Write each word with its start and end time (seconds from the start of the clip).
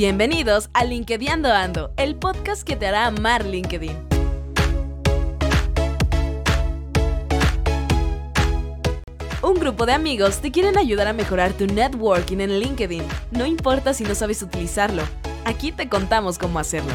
Bienvenidos 0.00 0.70
a 0.72 0.86
LinkedIn 0.86 1.44
Ando, 1.44 1.92
el 1.98 2.16
podcast 2.16 2.66
que 2.66 2.74
te 2.74 2.86
hará 2.86 3.04
amar 3.04 3.44
LinkedIn. 3.44 3.94
Un 9.42 9.54
grupo 9.60 9.84
de 9.84 9.92
amigos 9.92 10.40
te 10.40 10.50
quieren 10.50 10.78
ayudar 10.78 11.06
a 11.06 11.12
mejorar 11.12 11.52
tu 11.52 11.66
networking 11.66 12.38
en 12.38 12.60
LinkedIn. 12.60 13.02
No 13.30 13.44
importa 13.44 13.92
si 13.92 14.04
no 14.04 14.14
sabes 14.14 14.40
utilizarlo, 14.40 15.02
aquí 15.44 15.70
te 15.70 15.90
contamos 15.90 16.38
cómo 16.38 16.58
hacerlo. 16.58 16.94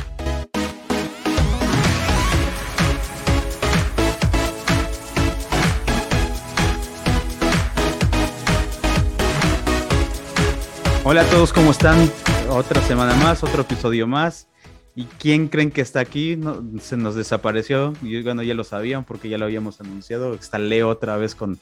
Hola 11.04 11.22
a 11.22 11.26
todos, 11.26 11.54
¿cómo 11.54 11.70
están? 11.70 12.10
Otra 12.56 12.80
semana 12.84 13.14
más, 13.16 13.44
otro 13.44 13.64
episodio 13.64 14.08
más. 14.08 14.48
¿Y 14.96 15.04
quién 15.04 15.50
creen 15.50 15.72
que 15.72 15.82
está 15.82 16.00
aquí? 16.00 16.40
se 16.80 16.96
nos 16.96 17.14
desapareció. 17.14 17.92
Y 18.02 18.24
bueno, 18.24 18.44
ya 18.44 18.54
lo 18.54 18.64
sabían 18.64 19.04
porque 19.04 19.28
ya 19.28 19.38
lo 19.38 19.44
habíamos 19.44 19.82
anunciado. 19.82 20.34
Está 20.34 20.58
Leo 20.58 20.88
otra 20.88 21.18
vez 21.18 21.36
con, 21.36 21.60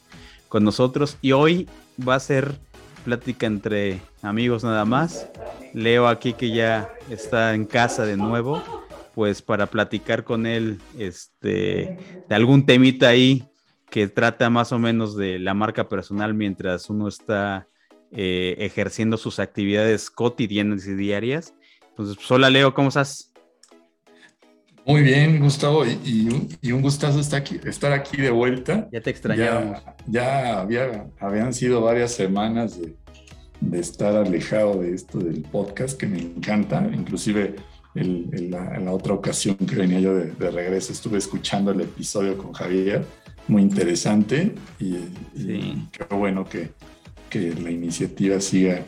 con 0.50 0.64
nosotros. 0.64 1.18
Y 1.20 1.32
hoy 1.32 1.68
va 2.08 2.14
a 2.14 2.20
ser 2.20 2.60
plática 3.06 3.48
entre 3.48 4.02
amigos 4.22 4.64
nada 4.64 4.86
más. 4.86 5.28
Leo 5.74 6.08
aquí 6.08 6.34
que 6.34 6.52
ya 6.52 6.94
está 7.10 7.56
en 7.56 7.66
casa 7.66 8.06
de 8.06 8.16
nuevo, 8.16 8.62
pues 9.16 9.42
para 9.42 9.66
platicar 9.66 10.24
con 10.24 10.46
él 10.46 10.80
este, 11.00 11.98
de 12.30 12.36
algún 12.36 12.68
temita 12.68 13.08
ahí 13.08 13.50
que 13.90 14.08
trata 14.08 14.52
más 14.52 14.72
o 14.72 14.78
menos 14.78 15.18
de 15.18 15.40
la 15.40 15.56
marca 15.56 15.90
personal 15.90 16.36
mientras 16.36 16.88
uno 16.88 17.08
está 17.08 17.68
eh, 18.16 18.56
ejerciendo 18.60 19.18
sus 19.18 19.40
actividades 19.40 20.10
cotidianas 20.10 20.86
y 20.88 20.94
diarias. 20.94 21.54
Entonces, 21.90 22.16
pues, 22.16 22.30
hola 22.32 22.50
Leo, 22.50 22.74
¿cómo 22.74 22.90
estás? 22.90 23.34
Muy 24.86 25.02
bien, 25.02 25.40
Gustavo, 25.40 25.86
y, 25.86 26.28
un, 26.72 26.82
gustazo 26.82 27.22
estar 27.22 27.40
aquí, 27.40 27.58
estar 27.64 27.94
aquí 27.94 28.18
de 28.18 28.32
vuelta. 28.32 28.90
Ya 28.92 29.00
te 29.00 29.12
extrañábamos. 29.12 29.82
Ya, 30.08 30.60
había, 30.60 31.08
habían 31.20 31.54
sido 31.54 31.82
varias 31.82 32.12
semanas 32.12 32.80
de, 32.80 32.94
estar 33.80 34.14
alejado 34.14 34.82
de 34.82 34.94
esto 34.94 35.20
del 35.20 35.42
podcast, 35.44 35.98
que 35.98 36.06
me 36.06 36.20
encanta. 36.20 36.86
Inclusive 36.94 37.56
en, 37.96 38.52
la, 38.52 38.92
otra 38.92 39.14
ocasión 39.14 39.56
que 39.56 39.76
venía 39.76 40.02
yo 40.02 40.16
de, 40.16 40.52
regreso 40.52 40.92
estuve 40.92 41.18
escuchando 41.18 41.72
el 41.72 41.80
episodio 41.80 42.38
con 42.38 42.52
Javier, 42.52 43.06
muy 43.48 43.62
interesante, 43.62 44.54
y 44.80 44.96
qué 45.92 46.14
bueno 46.14 46.44
que, 46.44 46.72
que 47.34 47.56
la 47.60 47.72
iniciativa 47.72 48.40
siga, 48.40 48.86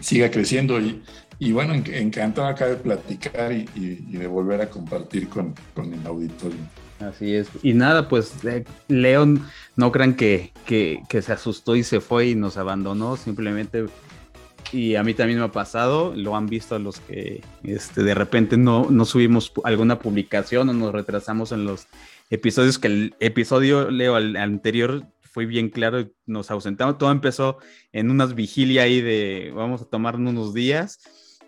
siga 0.00 0.30
creciendo 0.30 0.78
y, 0.78 1.02
y 1.38 1.52
bueno, 1.52 1.72
encantado 1.72 2.46
acá 2.46 2.66
de 2.66 2.76
platicar 2.76 3.52
y, 3.52 3.64
de 3.64 4.26
volver 4.26 4.60
a 4.60 4.68
compartir 4.68 5.28
con, 5.30 5.54
con, 5.74 5.92
el 5.94 6.06
auditorio. 6.06 6.58
Así 6.98 7.34
es. 7.34 7.48
Y 7.62 7.72
nada, 7.72 8.08
pues 8.08 8.44
eh, 8.44 8.64
León, 8.88 9.46
no 9.76 9.90
crean 9.90 10.14
que, 10.14 10.52
que, 10.66 11.00
que, 11.08 11.22
se 11.22 11.32
asustó 11.32 11.74
y 11.74 11.82
se 11.82 12.00
fue 12.00 12.28
y 12.28 12.34
nos 12.34 12.58
abandonó, 12.58 13.16
simplemente, 13.16 13.86
y 14.70 14.96
a 14.96 15.02
mí 15.02 15.14
también 15.14 15.38
me 15.38 15.46
ha 15.46 15.52
pasado, 15.52 16.12
lo 16.14 16.36
han 16.36 16.46
visto 16.46 16.78
los 16.78 17.00
que 17.00 17.42
este, 17.64 18.02
de 18.02 18.14
repente 18.14 18.58
no, 18.58 18.88
no 18.90 19.06
subimos 19.06 19.50
alguna 19.64 19.98
publicación 19.98 20.68
o 20.68 20.74
nos 20.74 20.92
retrasamos 20.92 21.52
en 21.52 21.64
los 21.64 21.86
episodios, 22.28 22.78
que 22.78 22.88
el 22.88 23.14
episodio, 23.18 23.90
Leo, 23.90 24.14
al 24.14 24.36
anterior 24.36 25.06
fue 25.30 25.46
bien 25.46 25.70
claro, 25.70 26.10
nos 26.26 26.50
ausentamos. 26.50 26.98
Todo 26.98 27.12
empezó 27.12 27.58
en 27.92 28.10
unas 28.10 28.34
vigilia 28.34 28.82
ahí 28.82 29.00
de 29.00 29.52
vamos 29.54 29.82
a 29.82 29.84
tomarnos 29.84 30.32
unos 30.32 30.54
días 30.54 31.00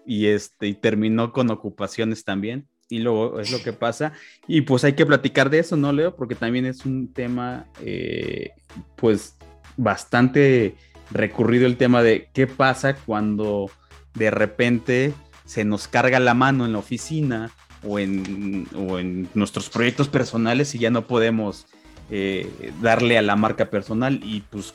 y, 0.07 0.27
este, 0.27 0.69
y 0.69 0.75
terminó 0.75 1.33
con 1.33 1.51
ocupaciones 1.51 2.25
también. 2.25 2.69
Y 2.89 2.99
luego 2.99 3.41
es 3.41 3.51
lo 3.51 3.63
que 3.63 3.73
pasa. 3.73 4.13
Y 4.47 4.61
pues 4.63 4.85
hay 4.85 4.93
que 4.93 5.07
platicar 5.07 5.51
de 5.51 5.61
eso, 5.61 5.77
¿no, 5.77 5.93
Leo? 5.93 6.15
Porque 6.15 6.35
también 6.35 6.67
es 6.67 6.85
un 6.85 7.13
tema, 7.13 7.67
eh, 7.81 8.51
pues, 8.97 9.37
bastante 9.77 10.77
recurrido 11.11 11.67
el 11.67 11.77
tema 11.77 12.03
de 12.03 12.29
qué 12.33 12.47
pasa 12.47 12.95
cuando 12.95 13.71
de 14.15 14.31
repente 14.31 15.15
se 15.45 15.65
nos 15.65 15.89
carga 15.89 16.21
la 16.21 16.35
mano 16.35 16.67
en 16.67 16.73
la 16.73 16.79
oficina 16.79 17.51
o 17.83 17.99
en, 17.99 18.69
o 18.75 18.99
en 18.99 19.29
nuestros 19.35 19.71
proyectos 19.71 20.09
personales 20.09 20.75
y 20.75 20.79
ya 20.79 20.91
no 20.91 21.07
podemos 21.07 21.67
eh, 22.15 22.75
darle 22.83 23.17
a 23.17 23.23
la 23.23 23.37
marca 23.37 23.71
personal 23.71 24.21
y 24.23 24.43
pues, 24.51 24.75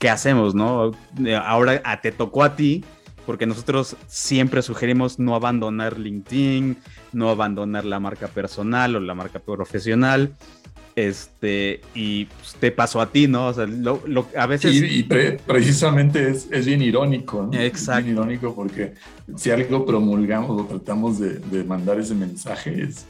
¿qué 0.00 0.10
hacemos, 0.10 0.56
no? 0.56 0.90
Ahora 1.44 1.80
te 2.02 2.10
tocó 2.10 2.42
a 2.42 2.56
ti, 2.56 2.84
porque 3.24 3.46
nosotros 3.46 3.94
siempre 4.08 4.60
sugerimos 4.62 5.20
no 5.20 5.36
abandonar 5.36 6.00
LinkedIn, 6.00 6.76
no 7.12 7.30
abandonar 7.30 7.84
la 7.84 8.00
marca 8.00 8.26
personal 8.26 8.96
o 8.96 9.00
la 9.00 9.14
marca 9.14 9.38
profesional. 9.38 10.34
Este, 10.96 11.80
y 11.94 12.24
pues, 12.24 12.56
te 12.58 12.72
pasó 12.72 13.00
a 13.00 13.12
ti, 13.12 13.28
¿no? 13.28 13.46
O 13.46 13.54
sea, 13.54 13.68
a 14.36 14.46
veces. 14.46 14.74
y 14.74 15.04
precisamente 15.04 16.28
es, 16.28 16.48
es, 16.50 16.66
bien 16.66 16.82
irónico, 16.82 17.48
¿no? 17.52 17.56
Exacto. 17.56 18.00
Es 18.00 18.04
bien 18.06 18.16
irónico 18.16 18.52
porque 18.52 18.94
si 19.36 19.52
algo 19.52 19.86
promulgamos 19.86 20.60
o 20.60 20.64
tratamos 20.64 21.20
de, 21.20 21.34
de 21.38 21.62
mandar 21.62 22.00
ese 22.00 22.16
mensaje 22.16 22.82
es: 22.82 23.06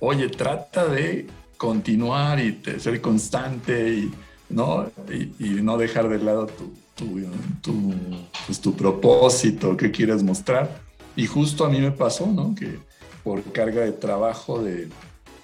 oye, 0.00 0.28
trata 0.28 0.86
de 0.86 1.28
continuar 1.60 2.40
y 2.40 2.58
ser 2.78 3.02
constante 3.02 3.92
y 3.92 4.10
no, 4.48 4.90
y, 5.38 5.44
no 5.60 5.76
dejar 5.76 6.08
de 6.08 6.18
lado 6.18 6.46
tu, 6.46 6.72
tu, 7.60 7.94
pues, 8.46 8.58
tu, 8.62 8.74
propósito 8.74 9.76
que 9.76 9.90
quieres 9.90 10.22
mostrar. 10.22 10.80
Y 11.14 11.26
justo 11.26 11.66
a 11.66 11.68
mí 11.68 11.78
me 11.78 11.90
pasó, 11.90 12.26
¿no? 12.26 12.54
Que 12.54 12.78
por 13.22 13.42
carga 13.52 13.82
de 13.82 13.92
trabajo 13.92 14.62
de, 14.62 14.88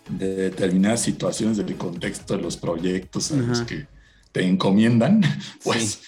de 0.08 0.36
determinadas 0.36 1.02
situaciones 1.02 1.58
del 1.58 1.76
contexto 1.76 2.34
de 2.34 2.42
los 2.42 2.56
proyectos 2.56 3.30
a 3.32 3.36
los 3.36 3.60
que 3.60 3.86
te 4.32 4.42
encomiendan, 4.42 5.20
pues 5.64 6.00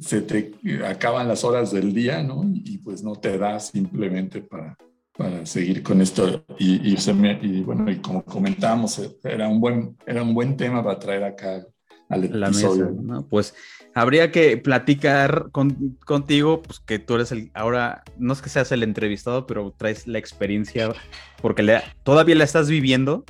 se 0.00 0.22
te 0.22 0.54
acaban 0.86 1.28
las 1.28 1.44
horas 1.44 1.70
del 1.70 1.92
día, 1.92 2.22
¿no? 2.22 2.46
Y 2.50 2.78
pues 2.78 3.02
no 3.02 3.14
te 3.16 3.36
da 3.36 3.60
simplemente 3.60 4.40
para, 4.40 4.78
para 5.18 5.44
seguir 5.44 5.82
con 5.82 6.00
esto. 6.00 6.44
Y, 6.58 6.94
y, 6.94 7.62
bueno, 7.62 7.90
y 7.90 7.96
como 7.96 8.24
comentábamos, 8.24 9.02
era 9.24 9.48
un 9.48 9.60
buen, 9.60 9.96
era 10.06 10.22
un 10.22 10.32
buen 10.32 10.56
tema 10.56 10.82
para 10.82 10.98
traer 11.00 11.24
acá 11.24 11.66
al 12.08 12.24
episodio. 12.24 12.90
¿no? 13.02 13.26
Pues 13.26 13.52
habría 13.94 14.30
que 14.30 14.56
platicar 14.56 15.50
contigo, 15.50 16.62
pues 16.62 16.78
que 16.78 17.00
tú 17.00 17.16
eres 17.16 17.32
el, 17.32 17.50
ahora, 17.52 18.04
no 18.16 18.32
es 18.32 18.40
que 18.40 18.48
seas 18.48 18.70
el 18.70 18.84
entrevistado, 18.84 19.44
pero 19.44 19.74
traes 19.76 20.06
la 20.06 20.18
experiencia, 20.18 20.92
porque 21.42 21.64
le, 21.64 21.82
todavía 22.04 22.36
la 22.36 22.44
estás 22.44 22.70
viviendo, 22.70 23.24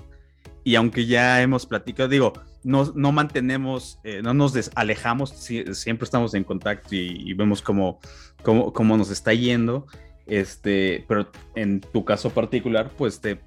y 0.65 0.75
aunque 0.75 1.07
ya 1.07 1.41
hemos 1.41 1.65
platicado, 1.65 2.11
digo, 2.11 2.35
no, 2.65 2.93
no 2.95 3.13
mantenemos, 3.13 3.99
eh, 4.05 4.21
no 4.23 4.35
nos 4.35 4.71
alejamos, 4.75 5.31
siempre 5.31 6.05
estamos 6.05 6.35
en 6.35 6.45
contacto 6.45 6.95
y, 6.95 7.31
y 7.31 7.33
vemos 7.33 7.63
cómo, 7.63 7.99
cómo, 8.43 8.75
cómo, 8.75 8.99
nos 8.99 9.11
está 9.11 9.33
yendo. 9.33 9.87
Este, 10.29 11.05
pero 11.09 11.31
en 11.55 11.81
tu 11.81 12.05
caso 12.05 12.31
particular, 12.31 12.91
pues 12.97 13.21
te, 13.21 13.41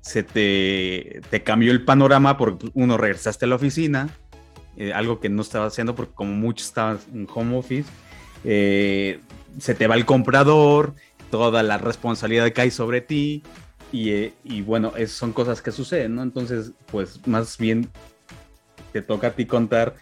se 0.00 0.22
te, 0.22 1.20
te 1.30 1.42
cambió 1.42 1.72
el 1.72 1.84
panorama 1.84 2.36
porque 2.36 2.70
uno 2.74 2.96
regresaste 2.96 3.44
a 3.44 3.48
la 3.48 3.56
oficina, 3.56 4.08
eh, 4.76 4.92
algo 4.92 5.18
que 5.18 5.28
no 5.28 5.42
estaba 5.42 5.66
haciendo 5.66 5.96
porque 5.96 6.14
como 6.14 6.32
muchos 6.32 6.68
estaban 6.68 7.00
en 7.12 7.26
home 7.32 7.56
office, 7.56 7.90
eh, 8.44 9.20
se 9.58 9.74
te 9.74 9.88
va 9.88 9.96
el 9.96 10.06
comprador, 10.06 10.94
toda 11.30 11.62
la 11.64 11.78
responsabilidad 11.78 12.52
cae 12.54 12.70
sobre 12.70 13.00
ti 13.00 13.42
y, 13.90 14.10
eh, 14.10 14.34
y 14.44 14.62
bueno, 14.62 14.92
es, 14.96 15.10
son 15.10 15.32
cosas 15.32 15.60
que 15.60 15.72
suceden, 15.72 16.14
¿no? 16.14 16.22
Entonces, 16.22 16.72
pues 16.92 17.26
más 17.26 17.58
bien 17.58 17.90
te 18.92 19.02
toca 19.02 19.28
a 19.28 19.30
ti 19.32 19.46
contar 19.46 19.96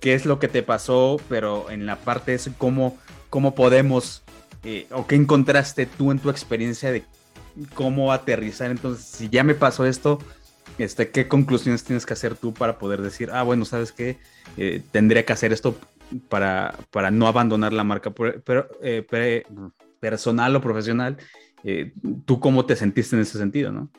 qué 0.00 0.14
es 0.14 0.26
lo 0.26 0.38
que 0.38 0.48
te 0.48 0.62
pasó, 0.62 1.18
pero 1.28 1.70
en 1.70 1.86
la 1.86 1.96
parte 1.96 2.34
es 2.34 2.50
cómo, 2.58 2.98
cómo 3.30 3.54
podemos 3.54 4.22
eh, 4.64 4.86
o 4.90 5.06
qué 5.06 5.14
encontraste 5.14 5.86
tú 5.86 6.10
en 6.10 6.18
tu 6.18 6.30
experiencia 6.30 6.90
de 6.90 7.04
cómo 7.74 8.12
aterrizar. 8.12 8.70
Entonces, 8.70 9.04
si 9.04 9.28
ya 9.28 9.44
me 9.44 9.54
pasó 9.54 9.86
esto, 9.86 10.18
este, 10.78 11.10
¿qué 11.10 11.28
conclusiones 11.28 11.84
tienes 11.84 12.06
que 12.06 12.12
hacer 12.12 12.34
tú 12.34 12.52
para 12.52 12.78
poder 12.78 13.02
decir, 13.02 13.30
ah, 13.32 13.42
bueno, 13.42 13.64
sabes 13.64 13.92
qué, 13.92 14.18
eh, 14.56 14.82
tendría 14.90 15.24
que 15.24 15.32
hacer 15.32 15.52
esto 15.52 15.76
para, 16.28 16.74
para 16.90 17.10
no 17.10 17.26
abandonar 17.26 17.72
la 17.72 17.84
marca 17.84 18.10
pero, 18.10 18.68
eh, 18.82 19.04
personal 20.00 20.56
o 20.56 20.60
profesional? 20.60 21.16
¿Tú 22.24 22.38
cómo 22.38 22.64
te 22.64 22.76
sentiste 22.76 23.16
en 23.16 23.22
ese 23.22 23.36
sentido, 23.36 23.72
no? 23.72 23.90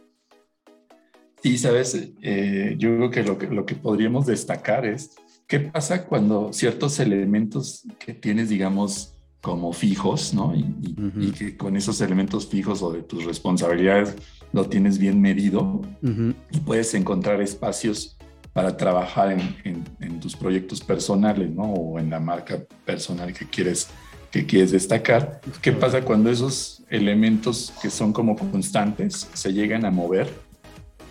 Sí, 1.43 1.57
sabes, 1.57 1.93
yo 1.93 2.95
creo 2.95 3.11
que 3.11 3.23
lo, 3.23 3.37
que 3.37 3.47
lo 3.47 3.65
que 3.65 3.75
podríamos 3.75 4.25
destacar 4.25 4.85
es 4.85 5.15
qué 5.45 5.59
pasa 5.59 6.05
cuando 6.05 6.53
ciertos 6.53 6.99
elementos 6.99 7.85
que 7.97 8.13
tienes, 8.13 8.49
digamos, 8.49 9.18
como 9.41 9.71
fijos, 9.71 10.33
¿no? 10.33 10.53
Y, 10.55 11.31
que 11.31 11.55
con 11.55 11.77
esos 11.77 12.01
elementos 12.01 12.47
fijos 12.47 12.81
o 12.81 12.91
de 12.91 13.03
tus 13.03 13.25
responsabilidades 13.25 14.15
lo 14.51 14.65
tienes 14.65 14.97
bien 14.97 15.21
medido 15.21 15.81
y 16.01 16.59
puedes 16.59 16.93
encontrar 16.93 17.41
espacios 17.41 18.17
para 18.53 18.75
trabajar 18.75 19.31
en, 19.31 20.19
tus 20.19 20.35
proyectos 20.35 20.81
personales, 20.81 21.49
¿no? 21.49 21.63
O 21.63 21.99
en 21.99 22.09
la 22.09 22.19
marca 22.19 22.61
personal 22.85 23.33
que 23.33 23.47
quieres, 23.47 23.87
que 24.31 24.45
quieres 24.45 24.71
destacar. 24.71 25.39
¿Qué 25.61 25.71
pasa 25.71 26.01
cuando 26.01 26.29
esos 26.29 26.83
elementos 26.89 27.71
que 27.81 27.89
son 27.89 28.11
como 28.11 28.35
constantes 28.35 29.29
se 29.33 29.53
llegan 29.53 29.85
a 29.85 29.91
mover? 29.91 30.29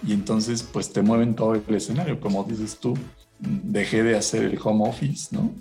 Y 0.07 0.13
entonces 0.13 0.63
pues 0.63 0.93
te 0.93 1.01
mueven 1.01 1.35
todo 1.35 1.55
el 1.55 1.75
escenario, 1.75 2.21
como 2.21 2.45
dices 2.45 2.79
tú, 2.79 2.95
dejé 3.39 4.03
de 4.03 4.17
hacer 4.17 4.45
el 4.45 4.59
home 4.63 4.89
office, 4.89 5.35
¿no? 5.35 5.55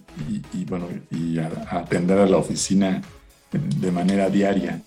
Y, 0.53 0.65
bueno, 0.65 0.88
y 1.12 1.38
atender 1.39 2.19
a 2.19 2.25
la 2.25 2.38
oficina 2.38 3.01
de 3.51 3.91
manera 3.91 4.29
diaria. 4.29 4.81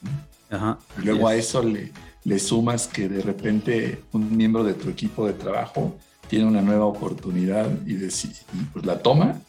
Ajá, 0.50 0.78
y 1.00 1.04
luego 1.04 1.28
a 1.28 1.34
eso 1.36 1.62
le, 1.62 1.92
le 2.24 2.38
sumas 2.38 2.86
que 2.88 3.08
de 3.08 3.22
repente 3.22 4.02
un 4.12 4.36
miembro 4.36 4.64
de 4.64 4.74
tu 4.74 4.88
equipo 4.88 5.26
de 5.26 5.34
trabajo 5.34 5.96
tiene 6.28 6.46
una 6.46 6.62
nueva 6.62 6.86
oportunidad 6.86 7.68
y, 7.86 7.94
y 7.94 8.64
pues 8.72 8.86
la 8.86 8.98
toma 8.98 9.40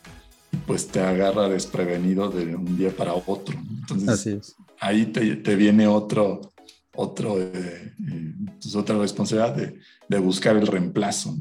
y 0.52 0.58
pues 0.58 0.88
te 0.88 1.00
agarra 1.00 1.48
desprevenido 1.48 2.30
de 2.30 2.56
un 2.56 2.78
día 2.78 2.96
para 2.96 3.14
otro. 3.14 3.58
Entonces 3.60 4.56
ahí 4.80 5.06
te, 5.06 5.38
te, 5.38 5.56
viene 5.56 5.88
otro, 5.88 6.54
otro, 6.96 7.40
eh, 7.40 7.52
eh, 7.54 8.34
pues, 8.62 8.76
otra 8.76 8.98
responsabilidad 8.98 9.56
de, 9.56 9.80
de, 10.08 10.20
buscar 10.20 10.58
el 10.58 10.68
reemplazo. 10.68 11.38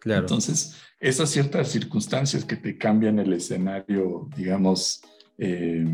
Claro. 0.00 0.22
Entonces, 0.22 0.74
esas 1.02 1.30
ciertas 1.30 1.68
circunstancias 1.68 2.44
que 2.44 2.54
te 2.54 2.78
cambian 2.78 3.18
el 3.18 3.32
escenario, 3.32 4.28
digamos, 4.36 5.02
eh, 5.36 5.84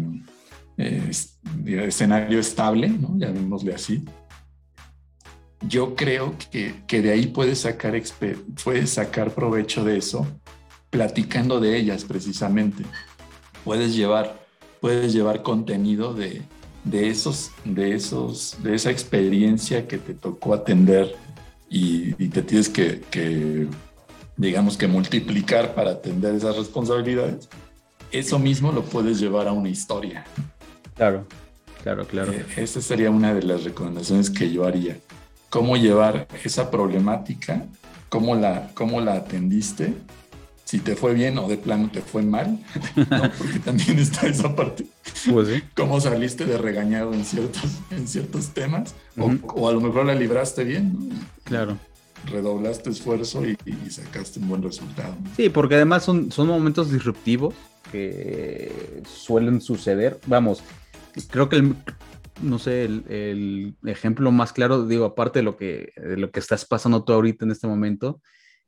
escenario 1.64 2.38
estable, 2.38 2.90
¿no? 2.90 3.16
llamémosle 3.16 3.74
así, 3.74 4.04
yo 5.66 5.96
creo 5.96 6.36
que, 6.50 6.74
que, 6.86 7.00
de 7.00 7.10
ahí 7.10 7.26
puedes 7.26 7.60
sacar, 7.60 8.00
puedes 8.62 8.90
sacar 8.90 9.34
provecho 9.34 9.82
de 9.82 9.96
eso 9.96 10.26
platicando 10.90 11.58
de 11.58 11.76
ellas 11.76 12.04
precisamente. 12.04 12.84
Puedes 13.64 13.96
llevar, 13.96 14.46
puedes 14.80 15.14
llevar 15.14 15.42
contenido 15.42 16.12
de, 16.12 16.42
de, 16.84 17.08
esos, 17.08 17.50
de, 17.64 17.94
esos, 17.94 18.56
de 18.62 18.74
esa 18.74 18.90
experiencia 18.90 19.88
que 19.88 19.96
te 19.96 20.12
tocó 20.12 20.52
atender 20.52 21.16
y, 21.68 22.14
y 22.22 22.28
te 22.28 22.42
tienes 22.42 22.68
que, 22.68 23.00
que, 23.10 23.68
digamos 24.38 24.78
que 24.78 24.88
multiplicar 24.88 25.74
para 25.74 25.90
atender 25.90 26.34
esas 26.34 26.56
responsabilidades. 26.56 27.50
Eso 28.10 28.38
mismo 28.38 28.72
lo 28.72 28.82
puedes 28.82 29.20
llevar 29.20 29.46
a 29.48 29.52
una 29.52 29.68
historia. 29.68 30.24
Claro, 30.96 31.26
claro, 31.82 32.06
claro. 32.06 32.32
Eh, 32.32 32.46
esa 32.56 32.80
sería 32.80 33.10
una 33.10 33.34
de 33.34 33.42
las 33.42 33.64
recomendaciones 33.64 34.30
que 34.30 34.50
yo 34.50 34.66
haría 34.66 34.96
cómo 35.50 35.76
llevar 35.76 36.28
esa 36.44 36.70
problemática, 36.70 37.64
cómo 38.08 38.34
la, 38.34 38.70
cómo 38.74 39.00
la 39.00 39.14
atendiste, 39.14 39.94
si 40.64 40.80
te 40.80 40.96
fue 40.96 41.14
bien 41.14 41.38
o 41.38 41.48
de 41.48 41.56
plano 41.56 41.90
te 41.90 42.02
fue 42.02 42.22
mal, 42.22 42.58
porque 43.38 43.58
también 43.58 43.98
está 43.98 44.26
esa 44.26 44.54
parte. 44.54 44.86
Pues 45.30 45.62
cómo 45.74 46.00
saliste 46.00 46.44
de 46.44 46.58
regañado 46.58 47.14
en 47.14 47.24
ciertos, 47.24 47.78
en 47.90 48.06
ciertos 48.06 48.48
temas, 48.50 48.94
o, 49.16 49.68
a 49.68 49.72
lo 49.72 49.80
mejor 49.80 50.04
la 50.04 50.14
libraste 50.14 50.64
bien. 50.64 50.92
¿no? 50.92 51.16
Claro. 51.44 51.78
Redoblaste 52.26 52.90
esfuerzo 52.90 53.42
y, 53.46 53.56
sacaste 53.90 54.40
un 54.40 54.48
buen 54.48 54.62
resultado. 54.62 55.16
Sí, 55.36 55.48
porque 55.48 55.76
además 55.76 56.04
son, 56.04 56.30
son 56.30 56.48
momentos 56.48 56.90
disruptivos 56.90 57.54
que 57.90 59.02
suelen 59.06 59.60
suceder. 59.60 60.18
Vamos, 60.26 60.62
creo 61.30 61.48
que 61.48 61.56
el, 61.56 61.74
no 62.42 62.58
sé, 62.58 62.84
el, 62.84 63.74
ejemplo 63.84 64.30
más 64.30 64.52
claro, 64.52 64.86
digo, 64.86 65.04
aparte 65.04 65.40
de 65.40 65.42
lo 65.42 65.56
que, 65.56 65.92
de 65.96 66.16
lo 66.16 66.30
que 66.30 66.40
estás 66.40 66.64
pasando 66.64 67.04
tú 67.04 67.12
ahorita 67.12 67.44
en 67.44 67.50
este 67.50 67.66
momento, 67.66 68.20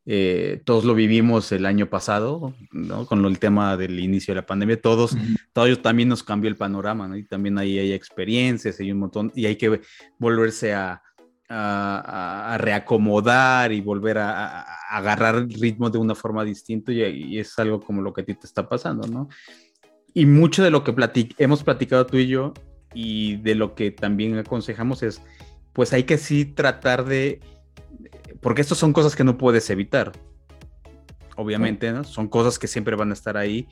eh, 0.07 0.63
todos 0.65 0.85
lo 0.85 0.95
vivimos 0.95 1.53
el 1.53 1.67
año 1.67 1.89
pasado, 1.89 2.55
¿no? 2.73 3.07
Con 3.07 3.25
el 3.27 3.39
tema 3.39 3.77
del 3.77 4.01
inicio 4.01 4.33
de 4.33 4.41
la 4.41 4.47
pandemia, 4.47 4.81
todos, 4.81 5.17
todos 5.53 5.83
también 5.83 6.09
nos 6.09 6.23
cambió 6.23 6.49
el 6.49 6.57
panorama, 6.57 7.07
¿no? 7.07 7.17
Y 7.17 7.25
también 7.25 7.59
ahí 7.59 7.79
hay 7.79 7.93
experiencias, 7.93 8.81
hay 8.81 8.93
un 8.93 8.99
montón, 8.99 9.31
y 9.35 9.47
hay 9.47 9.57
que 9.57 9.81
volverse 10.19 10.73
a, 10.75 11.03
a, 11.51 12.57
reacomodar 12.59 13.73
y 13.73 13.81
volver 13.81 14.19
a, 14.19 14.63
agarrar 14.91 15.37
el 15.37 15.51
ritmo 15.51 15.91
de 15.91 15.99
una 15.99 16.15
forma 16.15 16.45
distinta, 16.45 16.93
y, 16.93 17.03
y, 17.03 17.39
es 17.39 17.59
algo 17.59 17.81
como 17.81 18.03
lo 18.03 18.13
que 18.13 18.23
a 18.23 18.25
ti 18.25 18.35
te 18.35 18.47
está 18.47 18.69
pasando, 18.69 19.07
¿no? 19.09 19.29
Y 20.15 20.27
mucho 20.27 20.63
de 20.63 20.71
lo 20.71 20.83
que 20.85 20.95
hemos 21.39 21.63
platicado 21.63 22.07
tú 22.07 22.17
y 22.17 22.27
yo 22.27 22.53
y 22.95 23.37
de 23.37 23.55
lo 23.55 23.75
que 23.75 23.91
también 23.91 24.37
aconsejamos 24.39 25.03
es, 25.03 25.21
pues 25.73 25.93
hay 25.93 26.05
que 26.05 26.19
sí 26.19 26.45
tratar 26.45 27.05
de, 27.05 27.41
porque 28.41 28.63
estas 28.63 28.79
son 28.79 28.93
cosas 28.93 29.15
que 29.15 29.25
no 29.25 29.39
puedes 29.39 29.69
evitar, 29.71 30.13
obviamente, 31.37 31.93
¿no? 31.93 32.05
Son 32.05 32.29
cosas 32.29 32.59
que 32.59 32.67
siempre 32.67 32.97
van 32.97 33.11
a 33.11 33.15
estar 33.15 33.37
ahí. 33.37 33.69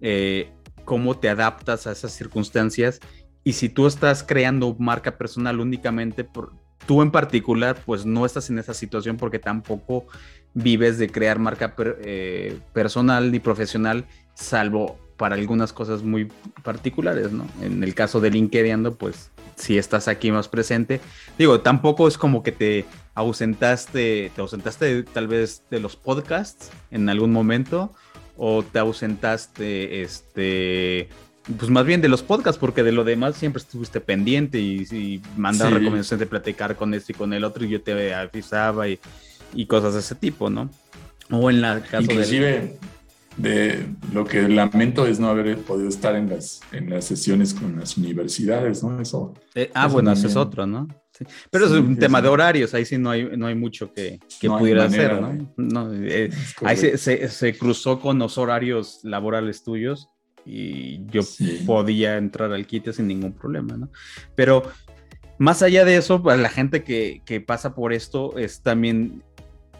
Eh, 0.00 0.52
cómo 0.84 1.18
te 1.18 1.28
adaptas 1.28 1.86
a 1.86 1.92
esas 1.92 2.12
circunstancias 2.12 3.00
y 3.44 3.52
si 3.52 3.68
tú 3.68 3.86
estás 3.86 4.22
creando 4.22 4.74
marca 4.78 5.18
personal 5.18 5.60
únicamente 5.60 6.24
por 6.24 6.54
tú 6.86 7.02
en 7.02 7.10
particular 7.10 7.76
pues 7.84 8.06
no 8.06 8.24
estás 8.26 8.50
en 8.50 8.58
esa 8.58 8.74
situación 8.74 9.16
porque 9.16 9.38
tampoco 9.38 10.06
vives 10.54 10.98
de 10.98 11.08
crear 11.10 11.38
marca 11.38 11.74
eh, 11.78 12.58
personal 12.72 13.30
ni 13.30 13.38
profesional 13.38 14.06
salvo 14.34 14.98
para 15.16 15.34
algunas 15.34 15.72
cosas 15.72 16.02
muy 16.02 16.30
particulares, 16.62 17.32
¿no? 17.32 17.46
En 17.60 17.82
el 17.82 17.94
caso 17.94 18.20
de 18.20 18.30
LinkedIn, 18.30 18.94
pues 18.94 19.30
si 19.56 19.76
estás 19.76 20.06
aquí 20.06 20.30
más 20.30 20.46
presente, 20.46 21.00
digo, 21.36 21.60
tampoco 21.60 22.06
es 22.06 22.16
como 22.16 22.44
que 22.44 22.52
te 22.52 22.84
ausentaste, 23.14 24.30
te 24.34 24.40
ausentaste 24.40 25.02
tal 25.02 25.26
vez 25.26 25.64
de 25.70 25.80
los 25.80 25.96
podcasts 25.96 26.70
en 26.92 27.08
algún 27.08 27.32
momento 27.32 27.92
o 28.36 28.62
te 28.62 28.78
ausentaste, 28.78 30.02
este, 30.02 31.08
pues 31.56 31.70
más 31.70 31.86
bien 31.86 32.00
de 32.00 32.08
los 32.08 32.22
podcasts, 32.22 32.58
porque 32.58 32.82
de 32.82 32.92
lo 32.92 33.04
demás 33.04 33.36
siempre 33.36 33.62
estuviste 33.62 34.00
pendiente 34.00 34.58
y, 34.58 34.82
y 34.92 35.22
mandar 35.36 35.72
recomendaciones 35.72 36.20
de 36.20 36.26
platicar 36.26 36.76
con 36.76 36.92
este 36.94 37.12
y 37.12 37.16
con 37.16 37.32
el 37.32 37.44
otro 37.44 37.64
y 37.64 37.70
yo 37.70 37.80
te 37.80 38.14
avisaba 38.14 38.88
y, 38.88 38.98
y 39.54 39.66
cosas 39.66 39.94
de 39.94 40.00
ese 40.00 40.14
tipo, 40.14 40.50
¿no? 40.50 40.70
O 41.30 41.50
en 41.50 41.60
la 41.60 41.80
caso 41.80 42.06
de 42.08 42.76
de 43.38 43.86
lo 44.12 44.24
que 44.24 44.48
lamento 44.48 45.06
es 45.06 45.20
no 45.20 45.28
haber 45.28 45.58
podido 45.58 45.88
estar 45.88 46.16
en 46.16 46.28
las, 46.28 46.60
en 46.72 46.90
las 46.90 47.04
sesiones 47.04 47.54
con 47.54 47.78
las 47.78 47.96
universidades, 47.96 48.82
¿no? 48.82 49.00
Eso. 49.00 49.32
Eh, 49.54 49.70
ah, 49.74 49.86
bueno, 49.86 50.10
eso 50.12 50.26
es 50.26 50.36
otro, 50.36 50.66
¿no? 50.66 50.88
Pero 51.50 51.66
es 51.66 51.72
un 51.72 51.96
tema 51.96 52.20
de 52.20 52.28
horarios, 52.28 52.74
ahí 52.74 52.84
sí 52.84 52.98
no 52.98 53.10
hay, 53.10 53.36
no 53.36 53.46
hay 53.46 53.54
mucho 53.54 53.92
que, 53.92 54.20
que 54.40 54.48
pudiera 54.48 54.84
hacer, 54.84 55.20
¿no? 55.56 55.92
Eh, 55.94 56.30
ahí 56.62 56.76
se, 56.76 57.28
se, 57.28 57.58
cruzó 57.58 58.00
con 58.00 58.18
los 58.18 58.38
horarios 58.38 59.00
laborales 59.02 59.64
tuyos 59.64 60.08
y 60.48 61.04
yo 61.06 61.22
podía 61.66 62.16
entrar 62.16 62.52
al 62.52 62.66
quite 62.66 62.92
sin 62.92 63.06
ningún 63.06 63.32
problema, 63.32 63.76
¿no? 63.76 63.90
Pero 64.34 64.62
más 65.38 65.62
allá 65.62 65.84
de 65.84 65.96
eso, 65.96 66.22
para 66.22 66.36
la 66.36 66.48
gente 66.48 66.82
que, 66.82 67.22
que 67.24 67.40
pasa 67.40 67.74
por 67.74 67.92
esto 67.92 68.36
es 68.38 68.62
también, 68.62 69.22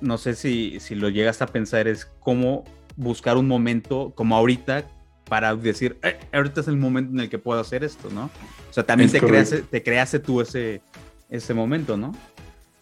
no 0.01 0.19
sé 0.19 0.35
si, 0.35 0.79
si 0.81 0.95
lo 0.95 1.09
llegas 1.09 1.43
a 1.43 1.47
pensar, 1.47 1.89
es 1.89 2.05
cómo 2.21 2.65
buscar 2.97 3.37
un 3.37 3.49
momento 3.49 4.13
como 4.15 4.37
ahorita 4.37 4.87
para 5.29 5.55
decir, 5.55 5.99
eh, 6.03 6.19
ahorita 6.33 6.61
es 6.61 6.69
el 6.69 6.77
momento 6.77 7.13
en 7.13 7.21
el 7.21 7.29
que 7.29 7.39
puedo 7.39 7.61
hacer 7.61 7.85
esto, 7.85 8.11
¿no? 8.11 8.31
O 8.71 8.73
sea, 8.73 8.85
también 8.85 9.11
te 9.11 9.21
creaste, 9.21 9.63
te 9.63 9.83
creaste 9.83 10.19
tú 10.19 10.41
ese, 10.41 10.81
ese 11.29 11.55
momento, 11.55 11.97
¿no? 11.97 12.13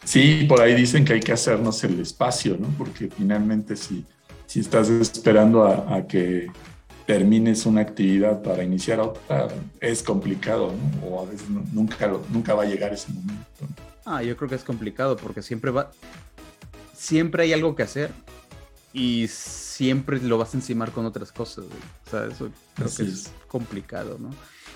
Sí, 0.05 0.47
por 0.49 0.61
ahí 0.61 0.75
dicen 0.75 1.05
que 1.05 1.14
hay 1.14 1.21
que 1.21 1.33
hacernos 1.33 1.83
el 1.83 1.99
espacio, 2.00 2.57
¿no? 2.59 2.69
Porque 2.78 3.09
finalmente 3.09 3.75
si, 3.76 4.05
si 4.47 4.61
estás 4.61 4.88
esperando 4.88 5.64
a, 5.66 6.07
que 6.07 6.47
termines 7.06 7.64
una 7.66 7.80
actividad 7.82 8.42
para 8.42 8.64
iniciar 8.64 9.00
otra, 9.00 9.48
es 9.80 10.02
complicado, 10.02 10.72
¿no? 10.72 11.06
O 11.06 11.22
a 11.22 11.30
veces 11.30 11.48
nunca, 11.48 12.12
nunca 12.30 12.54
va 12.54 12.64
a 12.64 12.66
llegar 12.66 12.92
ese 12.92 13.12
momento. 13.12 13.44
Ah, 14.04 14.22
yo 14.22 14.36
creo 14.36 14.48
que 14.48 14.56
es 14.56 14.64
complicado 14.64 15.16
porque 15.16 15.40
siempre 15.40 15.70
va, 15.70 15.92
siempre 16.94 17.44
hay 17.44 17.52
algo 17.52 17.76
que 17.76 17.84
hacer 17.84 18.10
y 18.92 19.28
siempre 19.28 20.20
lo 20.20 20.38
vas 20.38 20.54
a 20.54 20.58
encimar 20.58 20.90
con 20.90 21.06
otras 21.06 21.30
cosas, 21.30 21.64
O 22.06 22.10
sea, 22.10 22.26
eso 22.26 22.50
creo 22.75 22.88
que 22.94 23.02
es. 23.02 23.30
complicado, 23.46 24.18
¿no? 24.18 24.30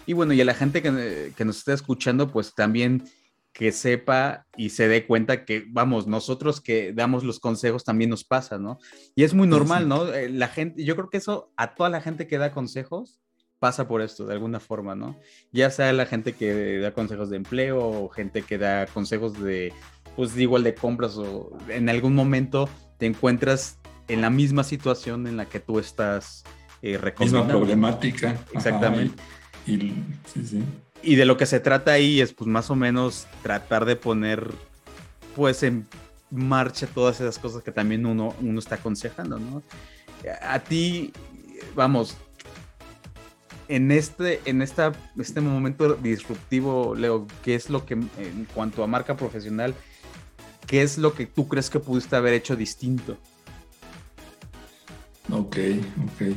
Y 0.07 0.13
bueno, 0.13 0.33
y 0.33 0.41
a 0.41 0.45
la 0.45 0.55
gente 0.55 0.83
que, 0.83 1.33
que, 1.37 1.45
nos 1.45 1.59
está 1.59 1.73
escuchando, 1.73 2.31
pues 2.31 2.55
también 2.55 3.05
que 3.53 3.73
sepa 3.73 4.47
y 4.57 4.71
se 4.71 4.89
dé 4.89 5.07
cuenta 5.07 5.45
que, 5.45 5.65
vamos, 5.69 6.07
nosotros 6.07 6.61
que 6.61 6.93
damos 6.93 7.25
los 7.25 7.41
consejos 7.41 7.85
también 7.85 8.11
nos 8.11 8.25
pasa, 8.25 8.59
¿no? 8.59 8.79
Y 9.15 9.25
es 9.25 9.35
muy 9.35 9.49
normal, 9.49 9.89
¿no? 9.89 10.13
Eh, 10.13 10.29
la 10.31 10.49
gente, 10.49 10.85
yo 10.85 10.97
creo 10.97 11.11
que 11.11 11.19
eso 11.19 11.53
a 11.57 11.75
toda 11.75 11.91
la 11.91 12.01
gente 12.01 12.27
que 12.27 12.39
da 12.39 12.53
consejos 12.53 13.21
pasa 13.59 13.87
por 13.87 14.01
esto 14.03 14.25
de 14.27 14.35
alguna 14.35 14.61
forma, 14.61 14.95
¿no? 14.95 15.19
Ya 15.53 15.71
sea 15.71 15.93
la 15.93 16.07
gente 16.07 16.33
que 16.33 16.79
da 16.79 16.93
consejos 16.93 17.29
de 17.29 17.37
empleo 17.37 17.79
o 17.79 18.09
gente 18.09 18.43
que 18.43 18.57
da 18.57 18.87
consejos 18.87 19.39
de, 19.41 19.73
pues 20.17 20.37
igual 20.37 20.63
de 20.63 20.75
compras 20.75 21.17
o 21.19 21.51
en 21.69 21.89
algún 21.89 22.15
momento 22.15 22.69
te 22.99 23.07
encuentras 23.07 23.79
en 24.09 24.23
la 24.23 24.31
misma 24.31 24.65
situación 24.65 25.27
en 25.27 25.37
la 25.37 25.47
que 25.47 25.61
tú 25.61 25.79
estás 25.79 26.45
eh, 26.83 26.99
Misma 27.19 27.47
problemática. 27.47 28.39
Exactamente. 28.55 29.23
y, 29.67 29.93
sí, 30.27 30.47
sí. 30.47 30.65
Y 31.03 31.17
de 31.17 31.25
lo 31.25 31.37
que 31.37 31.47
se 31.47 31.61
trata 31.61 31.93
ahí 31.93 32.21
es 32.21 32.33
pues 32.33 32.49
más 32.49 32.71
o 32.71 32.77
menos 32.77 33.27
tratar 33.43 33.85
de 33.85 33.97
poner 33.97 34.51
pues 35.35 35.63
en 35.63 35.87
marcha 36.31 36.87
todas 36.87 37.21
esas 37.21 37.39
cosas 37.39 37.63
que 37.63 37.73
también 37.73 38.07
uno, 38.07 38.35
uno 38.41 38.59
está 38.59 38.77
aconsejando, 38.77 39.39
¿no? 39.39 39.63
A 40.43 40.59
ti, 40.61 41.13
vamos, 41.75 42.17
en 43.69 43.91
este, 43.93 44.41
en 44.45 44.63
esta, 44.63 44.93
este 45.19 45.41
momento 45.41 45.95
disruptivo, 45.95 46.95
Leo, 46.95 47.27
¿qué 47.45 47.55
es 47.55 47.71
lo 47.71 47.87
que, 47.87 47.95
en 47.95 48.47
cuanto 48.53 48.83
a 48.83 48.87
marca 48.87 49.17
profesional, 49.17 49.75
qué 50.67 50.83
es 50.83 50.99
lo 50.99 51.15
que 51.15 51.27
tú 51.27 51.49
crees 51.49 51.71
que 51.71 51.81
pudiste 51.81 52.17
haber 52.17 52.35
hecho 52.35 52.57
distinto? 52.57 53.17
Ok, 55.33 55.57
ok. 56.05 56.37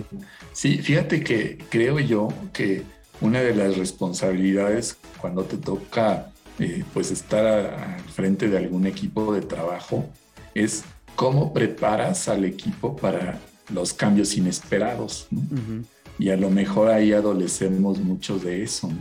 Sí, 0.52 0.78
fíjate 0.78 1.24
que 1.24 1.58
creo 1.70 2.00
yo 2.00 2.30
que 2.54 2.84
una 3.22 3.42
de 3.42 3.56
las 3.56 3.78
responsabilidades 3.78 4.98
cuando 5.20 5.44
te 5.44 5.58
toca 5.58 6.32
eh, 6.60 6.84
pues 6.94 7.12
estar 7.12 7.46
al 7.46 8.02
frente 8.02 8.48
de 8.48 8.58
algún 8.58 8.86
equipo 8.86 9.34
de 9.34 9.42
trabajo 9.42 10.06
es 10.54 10.84
cómo 11.16 11.54
preparas 11.54 12.28
al 12.28 12.46
equipo 12.46 12.96
para 12.96 13.40
los 13.74 13.94
cambios 13.94 14.36
inesperados. 14.38 15.28
Y 16.20 16.30
a 16.30 16.38
lo 16.38 16.50
mejor 16.50 16.90
ahí 16.90 17.12
adolecemos 17.12 18.00
mucho 18.00 18.38
de 18.38 18.64
eso, 18.64 18.92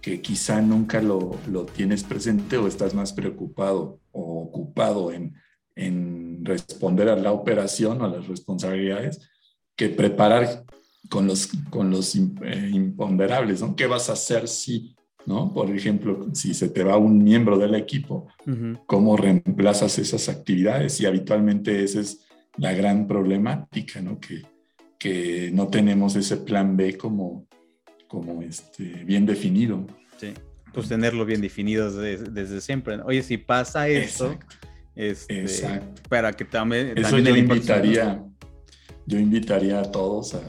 que 0.00 0.20
quizá 0.20 0.60
nunca 0.60 1.02
lo, 1.02 1.38
lo, 1.48 1.64
tienes 1.64 2.04
presente 2.04 2.56
o 2.58 2.68
estás 2.68 2.94
más 2.94 3.12
preocupado 3.12 3.98
o 4.12 4.42
ocupado 4.42 5.10
en, 5.10 5.34
en 5.74 6.44
responder 6.44 7.08
a 7.08 7.16
la 7.16 7.32
operación 7.32 8.00
o 8.00 8.04
a 8.04 8.08
las 8.08 8.28
responsabilidades 8.28 9.20
que 9.76 9.88
preparar 9.88 10.64
con 11.08 11.26
los, 11.26 11.48
con 11.70 11.90
los 11.90 12.14
eh, 12.16 12.70
imponderables, 12.72 13.60
¿no? 13.60 13.76
¿Qué 13.76 13.86
vas 13.86 14.08
a 14.08 14.14
hacer 14.14 14.48
si, 14.48 14.94
¿no? 15.26 15.52
Por 15.52 15.70
ejemplo, 15.70 16.28
si 16.32 16.54
se 16.54 16.68
te 16.68 16.82
va 16.82 16.96
un 16.96 17.22
miembro 17.22 17.58
del 17.58 17.74
equipo, 17.74 18.28
¿cómo 18.86 19.16
reemplazas 19.16 19.98
esas 19.98 20.28
actividades? 20.28 21.00
Y 21.00 21.06
habitualmente 21.06 21.82
esa 21.82 22.00
es 22.00 22.26
la 22.56 22.72
gran 22.72 23.06
problemática, 23.06 24.00
¿no? 24.00 24.18
Que, 24.18 24.42
que 24.98 25.50
no 25.52 25.68
tenemos 25.68 26.16
ese 26.16 26.38
plan 26.38 26.76
B 26.76 26.96
como, 26.96 27.46
como 28.08 28.42
este, 28.42 29.04
bien 29.04 29.26
definido. 29.26 29.86
Sí, 30.18 30.32
pues 30.72 30.88
tenerlo 30.88 31.24
bien 31.24 31.40
definido 31.40 31.90
desde, 31.90 32.60
siempre. 32.60 33.00
Oye, 33.04 33.22
si 33.22 33.38
pasa 33.38 33.88
eso, 33.88 34.36
este, 34.94 35.80
para 36.08 36.32
que 36.32 36.44
también... 36.44 36.96
Eso 36.96 37.18
yo 37.18 37.36
invitaría, 37.36 38.24
yo 39.06 39.18
invitaría 39.18 39.80
a 39.80 39.90
todos 39.90 40.34
a, 40.34 40.40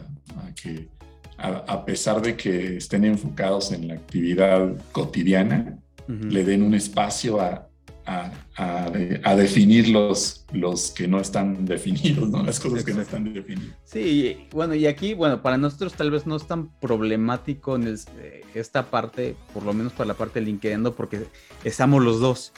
que, 0.62 0.90
a, 1.38 1.86
pesar 1.86 2.22
de 2.22 2.36
que 2.36 2.78
estén 2.78 3.06
enfocados 3.06 3.72
en 3.72 3.88
la 3.88 3.96
actividad 3.96 4.76
cotidiana, 4.92 5.78
le 6.08 6.44
den 6.44 6.62
un 6.62 6.74
espacio 6.74 7.42
a, 7.42 7.68
a, 8.06 9.36
definir 9.36 9.90
los, 9.90 10.46
los 10.54 10.92
que 10.92 11.08
no 11.08 11.20
están 11.20 11.66
definidos, 11.66 12.30
¿no? 12.30 12.44
Las 12.44 12.60
cosas 12.60 12.84
que 12.84 12.94
no 12.94 13.02
están 13.02 13.34
definidas. 13.34 13.76
Sí, 13.84 14.48
bueno, 14.52 14.76
y 14.76 14.86
aquí, 14.86 15.14
bueno, 15.14 15.42
para 15.42 15.58
nosotros 15.58 15.94
tal 15.94 16.12
vez 16.12 16.28
no 16.28 16.36
es 16.36 16.48
tan 16.48 16.70
problemático 16.80 17.76
en 17.76 17.88
eh, 17.88 18.44
esta 18.54 18.90
parte, 18.90 19.36
por 19.54 19.64
lo 19.64 19.74
menos 19.74 19.94
para 19.94 20.10
la 20.10 20.14
parte 20.14 20.40
de 20.40 20.46
LinkedIn, 20.46 20.84
porque 20.96 21.26
estamos 21.64 22.04
los 22.04 22.20
dos. 22.20 22.54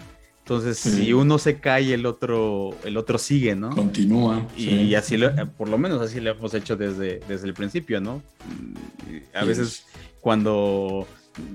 Entonces, 0.48 0.78
si 0.78 1.12
uno 1.12 1.40
se 1.40 1.60
cae, 1.60 1.94
el 1.94 2.06
otro, 2.06 2.70
el 2.86 2.96
otro 2.96 3.18
sigue, 3.18 3.54
¿no? 3.54 3.70
Continúa. 3.72 4.48
Y, 4.56 4.96
así, 4.96 5.18
lo, 5.18 5.30
por 5.58 5.68
lo 5.68 5.78
menos 5.78 6.02
así 6.02 6.22
lo 6.22 6.32
hemos 6.32 6.54
hecho 6.54 6.78
desde, 6.78 7.20
desde 7.28 7.48
el 7.48 7.54
principio, 7.54 8.00
¿no? 8.00 8.24
A 9.34 9.44
veces 9.44 9.86
cuando 10.22 11.06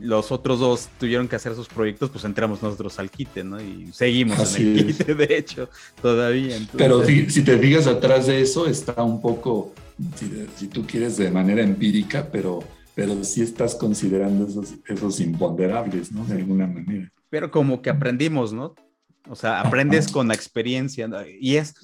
los 0.03 0.31
otros 0.31 0.61
dos 0.61 0.91
tuvieron 1.01 1.27
que 1.27 1.37
hacer 1.37 1.55
sus 1.55 1.69
proyectos, 1.69 2.11
pues 2.11 2.23
entramos 2.27 2.63
nosotros 2.63 2.99
al 2.99 3.11
quite, 3.11 3.43
¿no? 3.43 3.59
Y 3.63 3.89
seguimos 3.95 4.57
en 4.57 4.77
el 4.77 4.87
quite, 4.89 5.15
de 5.27 5.39
hecho, 5.39 5.71
todavía. 6.03 6.59
Pero 6.77 7.03
si, 7.03 7.43
te 7.43 7.57
fijas 7.57 7.87
atrás 7.87 8.27
de 8.27 8.43
eso, 8.43 8.67
está 8.67 9.03
un 9.03 9.23
poco, 9.23 9.73
si, 10.59 10.67
tú 10.67 10.87
quieres, 10.87 11.17
de 11.17 11.31
manera 11.31 11.63
empírica, 11.63 12.29
pero, 12.31 12.63
pero 12.95 13.25
sí 13.25 13.41
estás 13.41 13.75
considerando 13.75 14.47
esos, 14.47 14.75
esos 14.87 15.19
imponderables, 15.21 16.13
¿no? 16.13 16.27
De 16.27 16.35
alguna 16.35 16.67
manera. 16.67 17.11
Pero 17.33 17.51
como 17.51 17.81
que 17.81 17.89
aprendimos, 17.89 18.53
¿no? 18.53 18.75
O 19.27 19.35
sea, 19.35 19.63
aprendes 19.63 20.13
con 20.13 20.29
la 20.29 20.35
experiencia. 20.35 21.09
Y 21.41 21.57
es, 21.57 21.75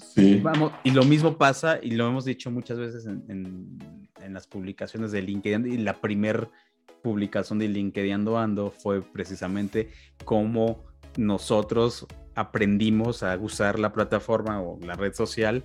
vamos, 0.42 0.72
y 0.84 0.90
lo 0.90 1.04
mismo 1.04 1.38
pasa, 1.38 1.78
y 1.82 1.92
lo 1.92 2.06
hemos 2.06 2.26
dicho 2.26 2.50
muchas 2.50 2.76
veces 2.76 3.06
en, 3.06 3.24
en, 4.20 4.34
las 4.34 4.46
publicaciones 4.46 5.10
de 5.10 5.22
LinkedIn, 5.22 5.66
y 5.72 5.78
la 5.78 5.94
primer 6.02 6.50
publicación 7.02 7.58
de 7.58 7.68
LinkedIn 7.68 8.28
Ando 8.28 8.70
fue 8.70 9.00
precisamente 9.00 9.88
cómo 10.26 10.84
nosotros 11.16 12.06
aprendimos 12.34 13.22
a 13.22 13.34
usar 13.38 13.78
la 13.78 13.94
plataforma 13.94 14.60
o 14.60 14.78
la 14.82 14.96
red 14.96 15.14
social 15.14 15.64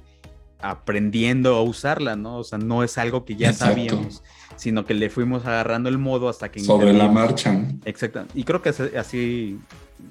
aprendiendo 0.63 1.55
a 1.58 1.62
usarla, 1.62 2.15
¿no? 2.15 2.38
O 2.38 2.43
sea, 2.46 2.58
no 2.58 2.84
es 2.84 2.98
algo 2.98 3.25
que 3.25 3.36
ya 3.36 3.51
sabíamos, 3.51 4.24
sino 4.55 4.86
que 4.86 4.93
le 4.93 5.10
fuimos 5.10 5.46
agarrando 5.46 5.89
el 5.89 5.98
modo 5.98 6.29
hasta 6.29 6.50
que... 6.50 6.62
Sobre 6.62 6.93
la 6.93 7.10
marcha. 7.10 7.67
Exacto. 7.84 8.25
Y 8.34 8.46
creo 8.46 8.62
que 8.62 8.70
así, 8.70 9.60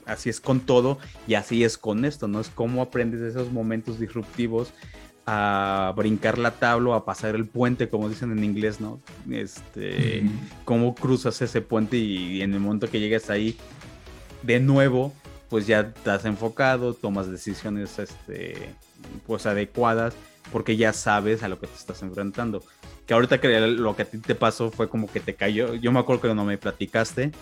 así 0.04 0.28
es 0.28 0.40
con 0.40 0.61
todo 0.61 0.99
y 1.26 1.35
así 1.35 1.64
es 1.64 1.78
con 1.78 2.04
esto, 2.04 2.28
¿no? 2.28 2.38
Es 2.38 2.50
cómo 2.50 2.82
aprendes 2.82 3.23
esos 3.23 3.50
momentos 3.50 3.99
disruptivos 3.99 4.75
a 5.25 5.94
brincar 5.97 6.37
la 6.37 6.50
tabla, 6.50 6.97
a 6.97 7.04
pasar 7.06 7.35
el 7.35 7.47
puente, 7.47 7.88
como 7.88 8.11
dicen 8.11 8.30
en 8.30 8.44
inglés, 8.44 8.78
¿no? 8.78 9.00
Este, 9.30 10.23
cómo 10.66 10.94
cruzas 10.94 11.40
ese 11.40 11.62
puente 11.62 11.97
y, 11.97 12.42
en 12.42 12.52
el 12.52 12.61
momento 12.61 12.90
que 12.90 13.00
llegas 13.00 13.30
ahí, 13.30 13.56
de 14.42 14.61
nuevo, 14.61 15.14
pues 15.49 15.66
ya 15.66 15.80
estás 15.80 16.26
enfocado, 16.26 16.92
tomas 16.92 17.30
decisiones, 17.30 17.99
este, 17.99 18.75
pues 19.26 19.47
adecuadas 19.47 20.14
porque 20.51 20.77
ya 20.77 20.93
sabes 20.93 21.43
a 21.43 21.49
lo 21.49 21.59
que 21.61 21.67
te 21.67 21.75
estás 21.75 22.03
enfrentando. 22.03 22.63
Que 23.07 23.15
ahorita 23.15 23.41
que 23.41 23.61
lo 23.61 23.97
que 23.97 24.03
a 24.03 24.05
ti 24.05 24.19
te 24.19 24.35
pasó 24.35 24.71
fue 24.71 24.89
como 24.89 25.11
que 25.11 25.21
te 25.21 25.35
cayó. 25.35 25.75
Yo 25.75 25.93
me 25.93 26.01
acuerdo 26.01 26.23
que 26.23 26.29
cuando 26.29 26.45
me 26.45 26.59
platicaste, 26.59 27.33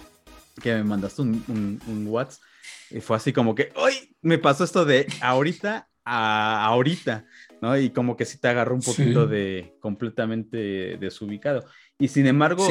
que 0.62 0.75
me 0.75 0.85
mandaste 0.85 1.23
un, 1.23 1.80
un, 1.87 2.07
WhatsApp, 2.07 2.42
y 2.90 3.00
fue 3.00 3.16
así 3.16 3.33
como 3.33 3.54
que, 3.54 3.73
¡ay! 3.76 4.14
Me 4.21 4.38
pasó 4.38 4.64
esto 4.64 4.85
de 4.85 5.07
ahorita 5.21 5.88
a 6.04 6.64
ahorita, 6.66 7.26
¿no? 7.61 7.78
Y 7.78 7.90
como 7.90 8.16
que 8.16 8.25
sí 8.25 8.38
te 8.38 8.49
agarró 8.49 8.75
un 8.75 8.80
poquito 8.80 9.26
de 9.26 9.76
completamente 9.80 10.97
desubicado. 10.99 11.64
Y 11.99 12.09
sin 12.09 12.26
embargo, 12.26 12.66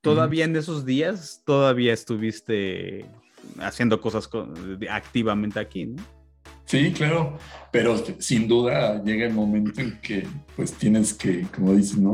todavía 0.00 0.44
en 0.46 0.56
esos 0.56 0.84
días, 0.84 1.42
todavía 1.44 1.92
estuviste 1.92 3.06
haciendo 3.58 4.00
cosas 4.00 4.28
activamente 4.88 5.60
aquí, 5.60 5.86
¿no? 5.86 6.19
Sí, 6.70 6.92
claro, 6.92 7.36
pero 7.72 8.00
sin 8.20 8.46
duda 8.46 9.02
llega 9.02 9.26
el 9.26 9.32
momento 9.32 9.80
en 9.80 9.98
que 10.00 10.24
pues 10.54 10.72
tienes 10.72 11.12
que, 11.12 11.42
como 11.52 11.74
dices, 11.74 11.98
¿no? 11.98 12.12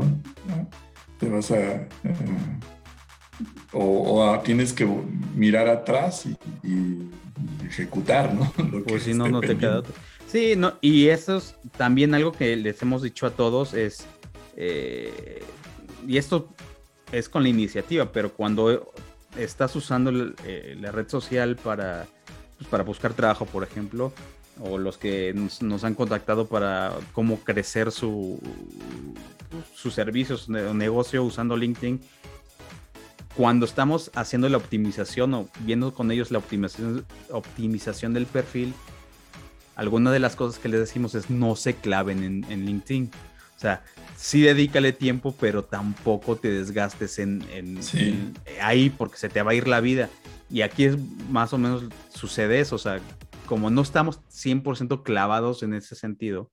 Te 1.19 1.29
vas 1.29 1.51
a... 1.51 1.57
Eh, 1.57 1.87
o, 3.71 4.41
tienes 4.43 4.73
que 4.73 4.87
mirar 5.35 5.67
atrás 5.67 6.25
y, 6.63 7.07
ejecutar, 7.67 8.33
¿no? 8.33 8.51
pues 8.87 9.03
si 9.03 9.13
no, 9.13 9.27
no 9.27 9.41
te 9.41 9.55
queda 9.55 9.83
Sí, 10.27 10.55
no, 10.57 10.73
y 10.81 11.09
eso 11.09 11.37
es 11.37 11.55
también 11.77 12.15
algo 12.15 12.31
que 12.31 12.55
les 12.55 12.81
hemos 12.81 13.03
dicho 13.03 13.27
a 13.27 13.29
todos, 13.29 13.75
es... 13.75 14.07
Eh, 14.55 15.43
y 16.07 16.17
esto 16.17 16.49
es 17.11 17.29
con 17.29 17.43
la 17.43 17.49
iniciativa, 17.49 18.11
pero 18.11 18.33
cuando 18.33 18.91
estás 19.37 19.75
usando 19.75 20.33
eh, 20.45 20.75
la 20.81 20.91
red 20.91 21.07
social 21.07 21.57
para, 21.57 22.07
pues, 22.57 22.67
para 22.67 22.83
buscar 22.83 23.13
trabajo, 23.13 23.45
por 23.45 23.61
ejemplo, 23.61 24.11
o 24.59 24.77
los 24.77 24.97
que 24.97 25.33
nos, 25.33 25.83
han 25.83 25.95
contactado 25.95 26.47
para 26.47 26.93
cómo 27.13 27.39
crecer 27.39 27.91
su, 27.91 28.39
sus 29.75 29.93
servicios 29.93 30.47
de 30.47 30.73
negocio 30.73 31.23
usando 31.23 31.55
LinkedIn. 31.55 32.01
Cuando 33.35 33.65
estamos 33.65 34.09
haciendo 34.15 34.49
la 34.49 34.57
optimización 34.57 35.33
o 35.33 35.47
viendo 35.59 35.93
con 35.93 36.11
ellos 36.11 36.31
la 36.31 36.39
optimización, 36.39 37.05
optimización 37.29 38.13
del 38.13 38.25
perfil, 38.25 38.73
alguna 39.75 40.11
de 40.11 40.19
las 40.19 40.35
cosas 40.35 40.59
que 40.59 40.69
les 40.69 40.79
decimos 40.79 41.13
es 41.13 41.29
no 41.29 41.55
se 41.55 41.75
claven 41.75 42.45
en, 42.49 42.65
LinkedIn. 42.65 43.11
O 43.55 43.59
sea, 43.59 43.83
sí 44.17 44.41
dedícale 44.41 44.91
tiempo, 44.91 45.35
pero 45.39 45.63
tampoco 45.63 46.35
te 46.35 46.49
desgastes 46.49 47.19
en, 47.19 47.43
ahí 48.61 48.89
porque 48.89 49.17
se 49.17 49.29
te 49.29 49.41
va 49.43 49.51
a 49.51 49.55
ir 49.55 49.67
la 49.67 49.79
vida. 49.79 50.09
Y 50.49 50.61
aquí 50.61 50.85
es 50.85 50.97
más 51.29 51.53
o 51.53 51.59
menos 51.59 51.83
sucede 52.09 52.59
eso. 52.59 52.75
O 52.75 52.79
sea, 52.79 52.99
como 53.47 53.71
no 53.71 53.81
estamos 53.81 54.21
100% 54.29 55.01
clavados 55.01 55.63
en 55.63 55.73
ese 55.73 55.95
sentido, 55.95 56.51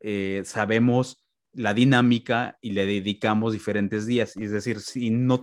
eh, 0.00 0.42
sabemos 0.46 1.26
la 1.52 1.74
dinámica 1.74 2.58
y 2.62 2.72
le 2.72 2.86
dedicamos 2.86 3.52
diferentes 3.52 4.06
días. 4.06 4.36
Es 4.36 4.50
decir, 4.50 4.80
si 4.80 5.10
no, 5.10 5.42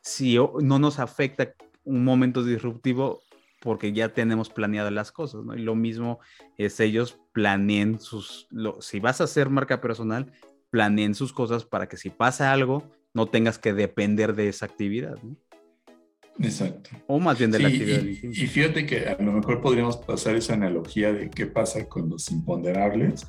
si 0.00 0.38
no 0.60 0.78
nos 0.78 0.98
afecta 0.98 1.54
un 1.84 2.04
momento 2.04 2.42
disruptivo, 2.42 3.20
porque 3.60 3.92
ya 3.92 4.12
tenemos 4.12 4.50
planeadas 4.50 4.92
las 4.92 5.12
cosas, 5.12 5.44
¿no? 5.44 5.54
Y 5.54 5.60
lo 5.60 5.74
mismo 5.74 6.18
es 6.56 6.80
ellos 6.80 7.20
planeen 7.32 8.00
sus, 8.00 8.48
si 8.80 8.98
vas 8.98 9.20
a 9.20 9.24
hacer 9.24 9.50
marca 9.50 9.80
personal, 9.80 10.32
planeen 10.70 11.14
sus 11.14 11.32
cosas 11.32 11.64
para 11.64 11.88
que 11.88 11.96
si 11.96 12.10
pasa 12.10 12.52
algo, 12.52 12.90
no 13.14 13.26
tengas 13.26 13.58
que 13.58 13.72
depender 13.72 14.34
de 14.34 14.48
esa 14.48 14.66
actividad, 14.66 15.16
¿no? 15.22 15.36
Exacto. 16.38 16.90
O 17.06 17.18
más 17.18 17.38
bien 17.38 17.50
de 17.50 17.58
la 17.58 17.68
actividad. 17.68 18.02
Y, 18.02 18.28
y, 18.28 18.46
fíjate 18.46 18.86
que 18.86 19.06
a 19.06 19.16
lo 19.20 19.32
mejor 19.32 19.60
podríamos 19.60 19.96
pasar 19.98 20.34
esa 20.36 20.54
analogía 20.54 21.12
de 21.12 21.28
qué 21.30 21.46
pasa 21.46 21.86
con 21.86 22.08
los 22.08 22.30
imponderables 22.30 23.26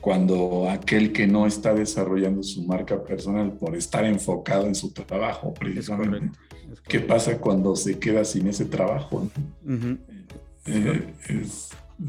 cuando 0.00 0.68
aquel 0.70 1.12
que 1.12 1.26
no 1.26 1.46
está 1.46 1.74
desarrollando 1.74 2.42
su 2.42 2.64
marca 2.64 3.02
personal 3.04 3.52
por 3.52 3.76
estar 3.76 4.04
enfocado 4.04 4.66
en 4.66 4.74
su 4.74 4.92
trabajo, 4.92 5.52
precisamente. 5.52 6.30
¿Qué 6.88 7.00
pasa 7.00 7.38
cuando 7.38 7.76
se 7.76 7.98
queda 7.98 8.24
sin 8.24 8.46
ese 8.48 8.64
trabajo? 8.64 9.28
Eh, 10.66 11.46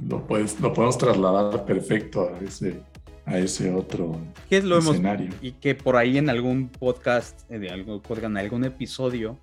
lo, 0.07 0.25
puedes, 0.25 0.60
lo 0.60 0.74
podemos 0.74 0.98
trasladar 0.98 1.65
perfecto 1.65 2.29
a 2.33 2.39
ese, 2.45 2.79
a 3.25 3.38
ese 3.39 3.71
otro 3.71 4.17
¿Qué 4.50 4.62
lo 4.62 4.77
escenario. 4.77 5.29
y 5.41 5.53
que 5.53 5.75
por 5.75 5.98
ahí 5.98 6.17
en 6.17 6.29
algún 6.29 6.69
podcast, 6.69 7.41
eh, 7.51 7.60
de 7.60 7.69
algún, 7.69 8.01
en 8.24 8.38
algún 8.38 8.63
episodio, 8.63 9.39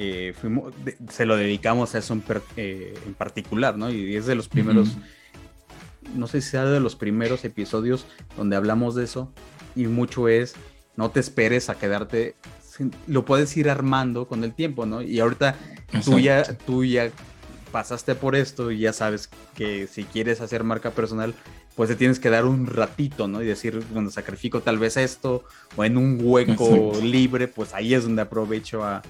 eh, 0.00 0.32
fuimos, 0.40 0.72
se 1.10 1.26
lo 1.26 1.36
dedicamos 1.36 1.94
a 1.94 1.98
eso 1.98 2.14
en, 2.14 2.22
en, 2.56 3.14
particular, 3.14 3.76
¿no? 3.76 3.90
Y 3.90 4.14
es 4.14 4.26
de 4.26 4.36
los 4.36 4.48
primeros 4.48 4.96
no 6.14 6.28
sé 6.28 6.40
si 6.40 6.50
sea 6.50 6.64
de 6.64 6.78
los 6.78 6.94
primeros 6.94 7.44
episodios 7.44 8.06
donde 8.36 8.54
hablamos 8.54 8.94
de 8.94 9.04
eso 9.04 9.32
y 9.74 9.88
mucho 9.88 10.28
es 10.28 10.54
no 10.96 11.10
te 11.10 11.18
esperes 11.18 11.68
a 11.68 11.76
quedarte, 11.76 12.36
lo 13.08 13.24
puedes 13.24 13.56
ir 13.56 13.68
armando 13.70 14.28
con 14.28 14.44
el 14.44 14.52
tiempo, 14.52 14.86
¿no? 14.86 15.02
Y 15.02 15.18
ahorita 15.18 15.56
tú 16.04 16.20
ya, 16.20 16.44
tú 16.44 16.84
ya 16.84 17.10
pasaste 17.72 18.14
por 18.14 18.36
esto 18.36 18.70
y 18.70 18.78
ya 18.78 18.92
sabes 18.92 19.28
que 19.54 19.88
si 19.88 20.04
quieres 20.04 20.40
hacer 20.40 20.62
marca 20.64 20.92
personal, 20.92 21.34
pues 21.74 21.88
te 21.88 21.96
tienes 21.96 22.20
que 22.20 22.30
dar 22.30 22.46
un 22.46 22.66
ratito, 22.66 23.28
¿no? 23.28 23.42
Y 23.42 23.46
decir, 23.46 23.82
bueno, 23.92 24.10
sacrifico 24.10 24.60
tal 24.60 24.78
vez 24.78 24.96
esto, 24.96 25.44
o 25.76 25.84
en 25.84 25.96
un 25.96 26.18
hueco 26.20 26.92
libre, 27.02 27.46
pues 27.46 27.74
ahí 27.74 27.94
es 27.94 28.02
donde 28.02 28.22
aprovecho 28.22 28.84
a, 28.84 29.02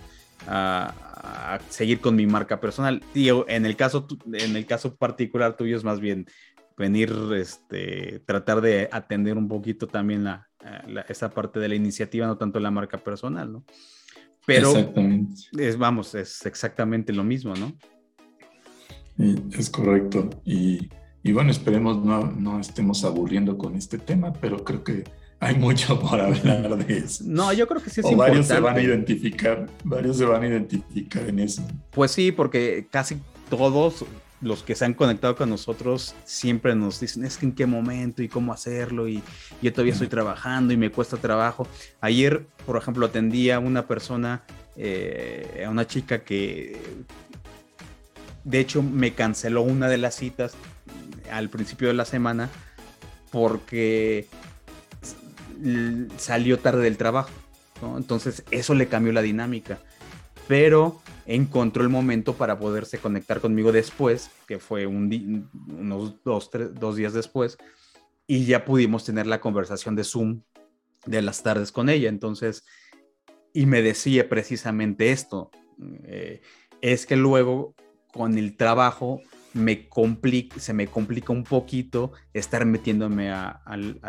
a, 0.48 1.58
seguir 1.68 2.00
con 2.00 2.16
mi 2.16 2.26
marca 2.26 2.60
personal. 2.60 3.02
Tío, 3.12 3.48
en 3.48 3.66
el 3.66 3.76
caso, 3.76 4.06
en 4.32 4.56
el 4.56 4.66
caso 4.66 4.96
particular 4.96 5.56
tuyo 5.56 5.76
es 5.76 5.84
más 5.84 6.00
bien 6.00 6.26
venir, 6.76 7.12
este, 7.34 8.20
tratar 8.20 8.60
de 8.60 8.88
atender 8.92 9.36
un 9.36 9.48
poquito 9.48 9.86
también 9.86 10.24
la, 10.24 10.48
esa 11.08 11.30
parte 11.30 11.60
de 11.60 11.68
la 11.68 11.74
iniciativa, 11.74 12.26
no 12.26 12.38
tanto 12.38 12.60
la 12.60 12.70
marca 12.70 12.98
personal, 12.98 13.52
¿no? 13.52 13.64
Pero 14.46 14.72
es, 15.58 15.76
vamos, 15.76 16.14
es 16.14 16.46
exactamente 16.46 17.12
lo 17.12 17.22
mismo, 17.22 17.54
¿no? 17.54 17.76
Es 19.52 19.68
correcto. 19.68 20.30
Y, 20.44 20.88
y 21.22 21.32
bueno, 21.32 21.50
esperemos 21.50 22.02
no, 22.02 22.30
no, 22.30 22.60
estemos 22.60 23.04
aburriendo 23.04 23.58
con 23.58 23.74
este 23.74 23.98
tema, 23.98 24.32
pero 24.32 24.64
creo 24.64 24.84
que 24.84 25.04
hay 25.40 25.54
mucho 25.54 25.98
por 26.00 26.20
hablar 26.20 26.84
de 26.84 26.98
eso. 26.98 27.24
No, 27.26 27.52
yo 27.52 27.66
creo 27.66 27.82
que 27.82 27.90
sí 27.90 28.00
es 28.00 28.06
o 28.06 28.16
Varios 28.16 28.46
se 28.46 28.60
van 28.60 28.76
a 28.76 28.80
identificar, 28.80 29.66
varios 29.84 30.18
se 30.18 30.24
van 30.24 30.42
a 30.42 30.46
identificar 30.46 31.28
en 31.28 31.38
eso. 31.38 31.62
Pues 31.90 32.10
sí, 32.10 32.32
porque 32.32 32.86
casi 32.90 33.18
todos 33.48 34.04
los 34.40 34.62
que 34.62 34.74
se 34.74 34.84
han 34.84 34.94
conectado 34.94 35.34
con 35.36 35.50
nosotros 35.50 36.14
siempre 36.24 36.74
nos 36.74 37.00
dicen, 37.00 37.24
es 37.24 37.38
que 37.38 37.46
en 37.46 37.52
qué 37.52 37.66
momento 37.66 38.22
y 38.22 38.28
cómo 38.28 38.52
hacerlo 38.52 39.08
y 39.08 39.22
yo 39.62 39.72
todavía 39.72 39.92
estoy 39.92 40.08
trabajando 40.08 40.72
y 40.72 40.76
me 40.76 40.90
cuesta 40.90 41.16
trabajo. 41.16 41.66
Ayer, 42.00 42.46
por 42.64 42.76
ejemplo, 42.76 43.06
atendí 43.06 43.50
a 43.50 43.58
una 43.58 43.86
persona, 43.86 44.42
eh, 44.76 45.64
a 45.66 45.70
una 45.70 45.86
chica 45.86 46.20
que 46.20 46.80
de 48.44 48.60
hecho 48.60 48.82
me 48.82 49.12
canceló 49.12 49.62
una 49.62 49.88
de 49.88 49.98
las 49.98 50.14
citas 50.14 50.54
al 51.30 51.48
principio 51.48 51.88
de 51.88 51.94
la 51.94 52.04
semana 52.04 52.48
porque 53.30 54.26
salió 56.16 56.58
tarde 56.58 56.82
del 56.82 56.96
trabajo. 56.96 57.30
Entonces 57.96 58.44
eso 58.50 58.74
le 58.74 58.88
cambió 58.88 59.12
la 59.12 59.22
dinámica. 59.22 59.78
Pero 60.46 61.00
encontró 61.26 61.82
el 61.82 61.90
momento 61.90 62.34
para 62.34 62.58
poderse 62.58 62.98
conectar 62.98 63.40
conmigo 63.40 63.70
después, 63.70 64.30
que 64.46 64.58
fue 64.58 64.86
un 64.86 65.48
unos 65.68 66.14
dos, 66.24 66.96
días 66.96 67.12
después, 67.12 67.58
y 68.26 68.46
ya 68.46 68.64
pudimos 68.64 69.04
tener 69.04 69.26
la 69.26 69.40
conversación 69.40 69.94
de 69.94 70.04
Zoom 70.04 70.42
de 71.04 71.22
las 71.22 71.42
tardes 71.42 71.70
con 71.70 71.90
ella. 71.90 72.08
Entonces, 72.08 72.64
y 73.52 73.66
me 73.66 73.82
decía 73.82 74.28
precisamente 74.28 75.12
esto, 75.12 75.50
eh, 76.04 76.40
es 76.80 77.04
que 77.04 77.16
luego 77.16 77.74
con 78.12 78.38
el 78.38 78.56
trabajo 78.56 79.20
me 79.54 79.88
complica, 79.88 80.58
se 80.60 80.72
me 80.72 80.86
complica 80.86 81.32
un 81.32 81.44
poquito 81.44 82.12
estar 82.32 82.64
metiéndome 82.66 83.30
a, 83.30 83.60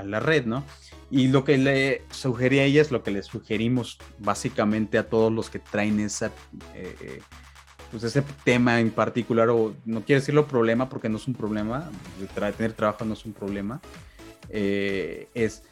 la 0.03 0.19
red, 0.19 0.45
¿no? 0.45 0.63
Y 1.09 1.27
lo 1.27 1.43
que 1.43 1.57
le 1.57 2.03
sugerí 2.11 2.59
a 2.59 2.63
ella 2.63 2.81
es 2.81 2.91
lo 2.91 3.03
que 3.03 3.11
le 3.11 3.23
sugerimos 3.23 3.97
básicamente 4.19 4.97
a 4.97 5.09
todos 5.09 5.31
los 5.31 5.49
que 5.49 5.59
traen 5.59 5.99
esa, 5.99 6.27
eh, 6.75 6.95
eh, 7.01 7.21
pues 7.91 8.03
ese 8.03 8.23
tema 8.43 8.79
en 8.79 8.91
particular, 8.91 9.49
o 9.49 9.75
no 9.85 10.01
quiero 10.01 10.21
decirlo 10.21 10.47
problema 10.47 10.89
porque 10.89 11.09
no 11.09 11.17
es 11.17 11.27
un 11.27 11.33
problema, 11.33 11.89
tener 12.57 12.73
trabajo 12.73 13.05
no 13.05 13.13
es 13.13 13.25
un 13.25 13.33
problema, 13.33 13.81
eh, 14.49 15.27
es 15.33 15.63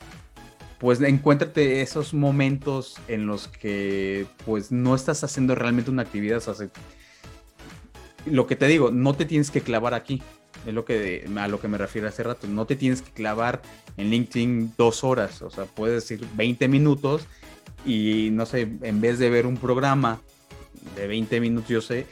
pues 0.79 1.01
encuéntrate 1.01 1.81
esos 1.81 2.13
momentos 2.13 2.97
en 3.07 3.25
los 3.25 3.47
que 3.47 4.27
pues 4.45 4.71
no 4.71 4.93
estás 4.93 5.23
haciendo 5.23 5.55
realmente 5.55 5.89
una 5.89 6.03
actividad, 6.03 6.37
o 6.37 6.53
sea, 6.53 6.69
lo 8.31 8.47
que 8.47 8.55
te 8.55 8.67
digo, 8.67 8.91
no 8.91 9.13
te 9.13 9.25
tienes 9.25 9.51
que 9.51 9.61
clavar 9.61 9.93
aquí. 9.93 10.21
Es 10.65 10.73
lo 10.73 10.85
que 10.85 11.29
a 11.37 11.47
lo 11.47 11.59
que 11.59 11.67
me 11.67 11.77
refiero 11.77 12.07
hace 12.07 12.23
rato. 12.23 12.47
No 12.47 12.65
te 12.65 12.75
tienes 12.75 13.01
que 13.01 13.11
clavar 13.11 13.61
en 13.95 14.09
LinkedIn 14.09 14.73
dos 14.77 15.03
horas. 15.03 15.41
O 15.41 15.49
sea, 15.49 15.65
puedes 15.65 16.03
decir 16.03 16.25
20 16.35 16.67
minutos 16.67 17.27
y 17.85 18.29
no 18.31 18.45
sé, 18.45 18.67
en 18.81 19.01
vez 19.01 19.19
de 19.19 19.29
ver 19.29 19.45
un 19.45 19.57
programa 19.57 20.21
de 20.95 21.07
20 21.07 21.39
minutos, 21.39 21.69
yo 21.69 21.81
sé, 21.81 22.05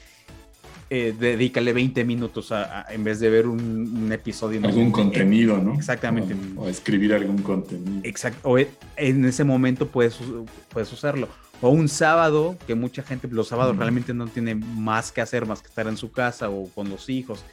eh, 0.90 1.16
dedícale 1.18 1.74
20 1.74 2.06
minutos 2.06 2.52
a, 2.52 2.86
en 2.90 3.04
vez 3.04 3.20
de 3.20 3.30
ver 3.30 3.48
un, 3.48 4.12
episodio. 4.12 4.62
Algún 4.64 4.92
contenido, 4.92 5.58
¿no? 5.58 5.74
Exactamente. 5.74 6.36
O, 6.56 6.68
escribir 6.68 7.14
algún 7.14 7.42
contenido. 7.42 8.02
Exacto. 8.04 8.50
O 8.50 8.58
en 8.58 9.26
ese 9.26 9.44
momento 9.44 9.88
puedes, 9.88 10.20
puedes 10.70 10.92
usarlo 10.94 11.28
o 11.62 11.70
un 11.70 11.88
sábado, 11.88 12.58
que 12.68 12.76
mucha 12.76 13.02
gente 13.04 13.28
los 13.30 13.48
sábados 13.48 13.78
realmente 13.78 14.14
no 14.14 14.28
tiene 14.28 14.56
más 14.56 15.12
que 15.12 15.22
hacer 15.22 15.46
más 15.46 15.62
que 15.62 15.68
estar 15.68 15.88
en 15.88 15.98
su 15.98 16.12
casa 16.12 16.50
o 16.50 16.70
con 16.70 16.90
los 16.90 17.10
hijos, 17.10 17.44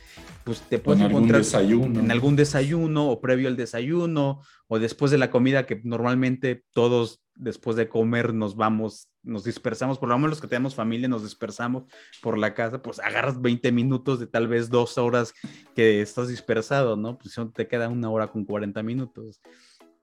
pues 0.44 0.60
te 0.62 0.78
puedes 0.78 1.02
encontrar 1.02 1.42
en 1.42 2.10
algún 2.10 2.36
desayuno 2.36 3.08
o 3.08 3.20
previo 3.20 3.48
al 3.48 3.56
desayuno 3.56 4.40
o 4.66 4.78
después 4.78 5.10
de 5.10 5.18
la 5.18 5.30
comida 5.30 5.66
que 5.66 5.80
normalmente 5.84 6.64
todos 6.72 7.21
después 7.34 7.76
de 7.76 7.88
comer 7.88 8.34
nos 8.34 8.56
vamos, 8.56 9.08
nos 9.22 9.44
dispersamos, 9.44 9.98
por 9.98 10.08
lo 10.08 10.16
menos 10.16 10.30
los 10.30 10.40
que 10.40 10.48
tenemos 10.48 10.74
familia 10.74 11.08
nos 11.08 11.22
dispersamos 11.22 11.84
por 12.20 12.38
la 12.38 12.54
casa, 12.54 12.82
pues 12.82 13.00
agarras 13.00 13.40
20 13.40 13.72
minutos 13.72 14.20
de 14.20 14.26
tal 14.26 14.48
vez 14.48 14.68
dos 14.70 14.98
horas 14.98 15.32
que 15.74 16.00
estás 16.00 16.28
dispersado, 16.28 16.96
¿no? 16.96 17.18
Pues 17.18 17.36
te 17.54 17.68
queda 17.68 17.88
una 17.88 18.10
hora 18.10 18.28
con 18.28 18.44
40 18.44 18.82
minutos. 18.82 19.40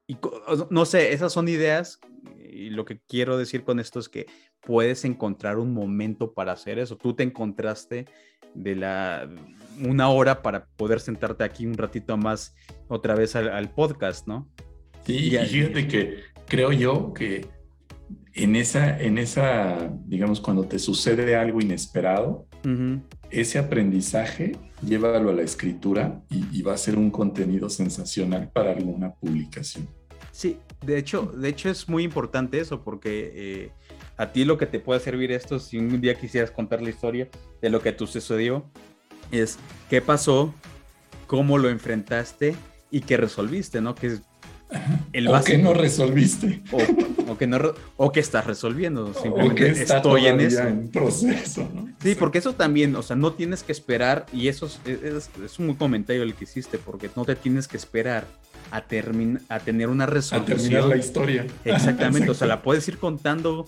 Y 0.07 0.17
no 0.71 0.85
sé, 0.85 1.13
esas 1.13 1.31
son 1.31 1.47
ideas 1.47 1.99
y 2.51 2.71
lo 2.71 2.83
que 2.83 2.99
quiero 3.07 3.37
decir 3.37 3.63
con 3.63 3.79
esto 3.79 3.99
es 3.99 4.09
que 4.09 4.25
puedes 4.59 5.05
encontrar 5.05 5.59
un 5.59 5.73
momento 5.73 6.33
para 6.33 6.53
hacer 6.53 6.79
eso. 6.79 6.97
Tú 6.97 7.13
te 7.13 7.23
encontraste 7.23 8.05
de 8.55 8.75
la 8.75 9.29
una 9.79 10.09
hora 10.09 10.41
para 10.41 10.65
poder 10.65 10.99
sentarte 10.99 11.43
aquí 11.43 11.65
un 11.65 11.75
ratito 11.75 12.17
más 12.17 12.55
otra 12.87 13.15
vez 13.15 13.35
al, 13.35 13.69
podcast, 13.69 14.27
¿no? 14.27 14.49
Sí, 15.05 15.35
y 15.35 15.37
fíjate 15.37 15.87
que 15.87 16.23
creo 16.49 16.73
yo 16.73 17.13
que 17.13 17.47
en 18.33 18.55
esa, 18.55 18.99
en 18.99 19.17
esa, 19.17 19.91
digamos, 20.05 20.41
cuando 20.41 20.65
te 20.65 20.79
sucede 20.79 21.35
algo 21.35 21.61
inesperado, 21.61 22.47
ese 23.29 23.57
aprendizaje 23.57 24.57
llévalo 24.85 25.29
a 25.29 25.33
la 25.33 25.43
escritura 25.43 26.21
y 26.29 26.61
va 26.61 26.73
a 26.73 26.77
ser 26.77 26.97
un 26.97 27.09
contenido 27.11 27.69
sensacional 27.69 28.49
para 28.51 28.71
alguna 28.71 29.13
publicación. 29.13 29.87
Sí, 30.31 30.57
de 30.85 30.97
hecho, 30.97 31.33
de 31.35 31.49
hecho 31.49 31.69
es 31.69 31.89
muy 31.89 32.03
importante 32.03 32.59
eso 32.59 32.81
porque 32.81 33.31
eh, 33.35 33.71
a 34.17 34.31
ti 34.31 34.45
lo 34.45 34.57
que 34.57 34.65
te 34.65 34.79
puede 34.79 34.99
servir 34.99 35.31
esto, 35.31 35.59
si 35.59 35.77
un 35.77 35.99
día 35.99 36.15
quisieras 36.15 36.51
contar 36.51 36.81
la 36.81 36.89
historia 36.89 37.29
de 37.61 37.69
lo 37.69 37.81
que 37.81 37.91
tú 37.91 38.07
sucedió, 38.07 38.69
es 39.31 39.59
qué 39.89 40.01
pasó, 40.01 40.53
cómo 41.27 41.57
lo 41.57 41.69
enfrentaste 41.69 42.55
y 42.89 43.01
qué 43.01 43.17
resolviste, 43.17 43.81
¿no? 43.81 43.95
Que 43.95 44.07
es 44.07 44.21
el 45.13 45.27
o 45.27 45.43
que 45.43 45.57
no 45.57 45.73
resolviste. 45.73 46.61
O, 47.27 47.37
que 47.37 47.47
no, 47.47 47.59
o 47.97 48.11
que 48.11 48.19
estás 48.19 48.45
resolviendo. 48.45 49.13
Simplemente 49.13 49.71
estoy 49.71 50.27
en 50.27 50.39
eso. 50.39 50.61
En 50.61 50.89
proceso, 50.89 51.69
¿no? 51.73 51.89
Sí, 52.01 52.15
porque 52.15 52.37
eso 52.37 52.53
también, 52.53 52.95
o 52.95 53.01
sea, 53.01 53.15
no 53.15 53.33
tienes 53.33 53.63
que 53.63 53.71
esperar, 53.71 54.25
y 54.31 54.47
eso 54.47 54.69
es, 54.85 55.29
es, 55.43 55.59
un 55.59 55.73
comentario 55.75 56.23
el 56.23 56.35
que 56.35 56.43
hiciste, 56.43 56.77
porque 56.77 57.09
no 57.15 57.25
te 57.25 57.35
tienes 57.35 57.67
que 57.67 57.77
esperar 57.77 58.25
a, 58.71 58.77
a 59.49 59.59
tener 59.59 59.89
una 59.89 60.05
resolución. 60.05 60.57
A 60.57 60.61
terminar 60.61 60.83
la 60.85 60.97
historia. 60.97 61.47
Exactamente, 61.65 62.29
o 62.29 62.33
sea, 62.33 62.47
la 62.47 62.61
puedes 62.61 62.87
ir 62.87 62.97
contando. 62.97 63.67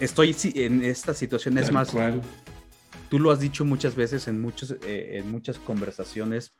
Estoy 0.00 0.36
en 0.54 0.84
esta 0.84 1.14
situación, 1.14 1.58
es 1.58 1.72
más, 1.72 1.92
tú 3.08 3.18
lo 3.18 3.30
has 3.30 3.40
dicho 3.40 3.64
muchas 3.64 3.94
veces 3.94 4.28
en, 4.28 4.40
muchos, 4.40 4.72
eh, 4.86 5.18
en 5.18 5.30
muchas 5.30 5.58
conversaciones 5.58 6.54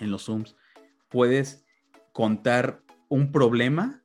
en 0.00 0.10
los 0.10 0.24
Zooms, 0.24 0.56
puedes 1.08 1.64
contar 2.12 2.82
un 3.08 3.32
problema 3.32 4.04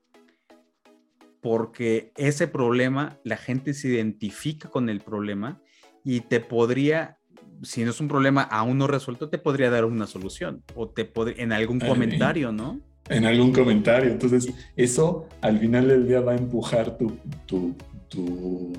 porque 1.42 2.14
ese 2.16 2.48
problema, 2.48 3.20
la 3.24 3.36
gente 3.36 3.74
se 3.74 3.90
identifica 3.90 4.70
con 4.70 4.90
el 4.90 5.02
problema 5.02 5.62
y 6.04 6.22
te 6.22 6.40
podría 6.40 7.18
si 7.64 7.84
no 7.84 7.92
es 7.92 8.00
un 8.00 8.08
problema 8.08 8.44
aún 8.44 8.78
no 8.78 8.88
resuelto, 8.88 9.30
te 9.30 9.38
podría 9.38 9.70
dar 9.70 9.86
una 9.86 10.08
solución 10.08 10.64
o 10.76 10.90
te 10.90 11.06
podría, 11.06 11.44
en 11.44 11.52
algún 11.52 11.80
comentario, 11.80 12.52
¿no? 12.52 12.80
En 13.10 13.26
algún 13.26 13.52
comentario. 13.52 14.12
Entonces, 14.12 14.54
eso 14.76 15.28
al 15.42 15.60
final 15.60 15.88
del 15.88 16.08
día 16.08 16.22
va 16.22 16.34
a 16.34 16.36
empujar 16.36 16.98
tu, 16.98 17.18
tu, 17.46 18.74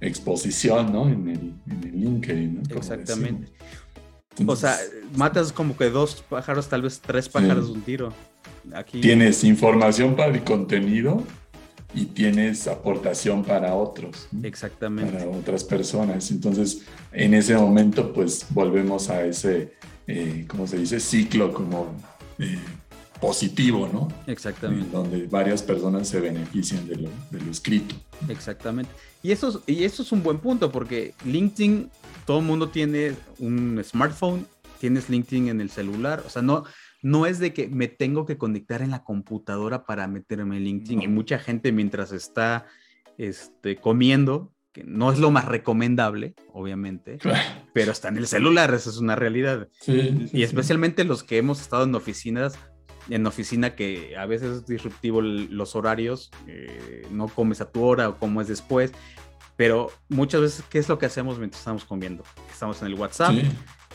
exposición, 0.00 0.92
¿no? 0.92 1.08
En 1.08 1.28
el, 1.28 1.54
en 1.70 1.84
el 1.84 2.00
LinkedIn, 2.00 2.54
¿no? 2.54 2.76
Exactamente. 2.76 3.52
o 4.44 4.56
sea, 4.56 4.76
matas 5.16 5.52
como 5.52 5.76
que 5.76 5.88
dos 5.88 6.22
pájaros, 6.28 6.68
tal 6.68 6.82
vez 6.82 7.00
tres 7.00 7.28
pájaros 7.28 7.68
de 7.68 7.72
un 7.72 7.82
tiro. 7.82 8.12
Aquí... 8.72 9.00
Tienes 9.00 9.44
información 9.44 10.16
para 10.16 10.32
el 10.32 10.42
contenido 10.42 11.22
y 11.94 12.06
tienes 12.06 12.66
aportación 12.66 13.44
para 13.44 13.74
otros. 13.74 14.28
Exactamente. 14.42 15.12
Para 15.12 15.28
otras 15.28 15.64
personas. 15.64 16.30
Entonces, 16.30 16.82
en 17.12 17.34
ese 17.34 17.56
momento, 17.56 18.12
pues 18.12 18.46
volvemos 18.50 19.10
a 19.10 19.24
ese, 19.24 19.74
eh, 20.06 20.44
¿cómo 20.48 20.66
se 20.66 20.78
dice? 20.78 20.98
Ciclo 20.98 21.52
como 21.52 21.94
eh, 22.38 22.58
positivo, 23.20 23.88
¿no? 23.92 24.08
Exactamente. 24.26 24.90
donde 24.90 25.26
varias 25.26 25.62
personas 25.62 26.08
se 26.08 26.20
benefician 26.20 26.86
de 26.86 26.96
lo, 26.96 27.10
de 27.30 27.40
lo, 27.40 27.50
escrito. 27.50 27.94
Exactamente. 28.28 28.90
Y 29.22 29.30
eso, 29.30 29.62
y 29.66 29.84
eso 29.84 30.02
es 30.02 30.12
un 30.12 30.22
buen 30.22 30.38
punto, 30.38 30.70
porque 30.70 31.14
LinkedIn, 31.24 31.90
todo 32.26 32.40
el 32.40 32.44
mundo 32.44 32.68
tiene 32.68 33.14
un 33.38 33.80
smartphone, 33.84 34.46
tienes 34.80 35.08
LinkedIn 35.08 35.48
en 35.48 35.60
el 35.60 35.70
celular, 35.70 36.22
o 36.26 36.28
sea, 36.28 36.42
no, 36.42 36.64
no 37.04 37.26
es 37.26 37.38
de 37.38 37.52
que 37.52 37.68
me 37.68 37.86
tengo 37.86 38.24
que 38.24 38.38
conectar 38.38 38.80
en 38.80 38.90
la 38.90 39.04
computadora 39.04 39.84
para 39.84 40.08
meterme 40.08 40.56
en 40.56 40.64
LinkedIn. 40.64 41.02
Y 41.02 41.06
mucha 41.06 41.38
gente 41.38 41.70
mientras 41.70 42.12
está 42.12 42.64
este, 43.18 43.76
comiendo, 43.76 44.54
que 44.72 44.84
no 44.84 45.12
es 45.12 45.18
lo 45.18 45.30
más 45.30 45.44
recomendable, 45.44 46.34
obviamente, 46.50 47.18
pero 47.74 47.92
está 47.92 48.08
en 48.08 48.16
el 48.16 48.26
celular, 48.26 48.72
esa 48.72 48.88
es 48.88 48.96
una 48.96 49.16
realidad. 49.16 49.68
y 49.86 50.42
especialmente 50.44 51.04
los 51.04 51.22
que 51.22 51.36
hemos 51.36 51.60
estado 51.60 51.84
en 51.84 51.94
oficinas, 51.94 52.58
en 53.10 53.26
oficina 53.26 53.74
que 53.74 54.16
a 54.16 54.24
veces 54.24 54.56
es 54.56 54.66
disruptivo 54.66 55.20
los 55.20 55.76
horarios, 55.76 56.30
eh, 56.46 57.06
no 57.10 57.28
comes 57.28 57.60
a 57.60 57.70
tu 57.70 57.84
hora 57.84 58.08
o 58.08 58.16
comes 58.16 58.48
después, 58.48 58.92
pero 59.56 59.90
muchas 60.08 60.40
veces, 60.40 60.64
¿qué 60.70 60.78
es 60.78 60.88
lo 60.88 60.98
que 60.98 61.04
hacemos 61.04 61.38
mientras 61.38 61.60
estamos 61.60 61.84
comiendo? 61.84 62.24
Estamos 62.50 62.80
en 62.80 62.88
el 62.88 62.94
WhatsApp, 62.94 63.34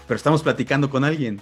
pero 0.08 0.15
estamos 0.15 0.43
platicando 0.43 0.91
con 0.91 1.04
alguien. 1.04 1.41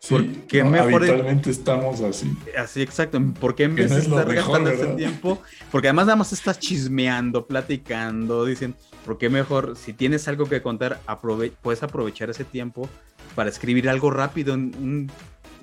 Sí, 0.00 0.14
porque 0.14 0.62
habitualmente 0.62 1.50
estamos 1.50 2.00
así. 2.00 2.34
Así, 2.56 2.80
exacto. 2.80 3.20
¿Por 3.38 3.54
qué 3.54 3.64
en 3.64 3.74
vez 3.74 3.90
de 3.90 3.98
estar 3.98 4.34
gastando 4.34 4.70
ese 4.70 4.86
tiempo? 4.94 5.42
Porque 5.70 5.88
además 5.88 6.06
nada 6.06 6.16
más 6.16 6.32
estás 6.32 6.58
chismeando, 6.58 7.46
platicando, 7.46 8.46
dicen, 8.46 8.74
¿por 9.04 9.18
qué 9.18 9.28
mejor 9.28 9.76
si 9.76 9.92
tienes 9.92 10.26
algo 10.26 10.46
que 10.46 10.62
contar, 10.62 11.00
puedes 11.60 11.82
aprovechar 11.82 12.30
ese 12.30 12.44
tiempo 12.44 12.88
para 13.34 13.50
escribir 13.50 13.90
algo 13.90 14.10
rápido, 14.10 14.54
un 14.54 15.12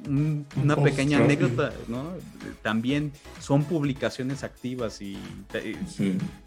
una 0.06 0.76
pequeña 0.76 1.20
anécdota, 1.20 1.74
¿no? 1.88 2.12
También 2.62 3.12
son 3.40 3.64
publicaciones 3.64 4.44
activas 4.44 5.02
y 5.02 5.18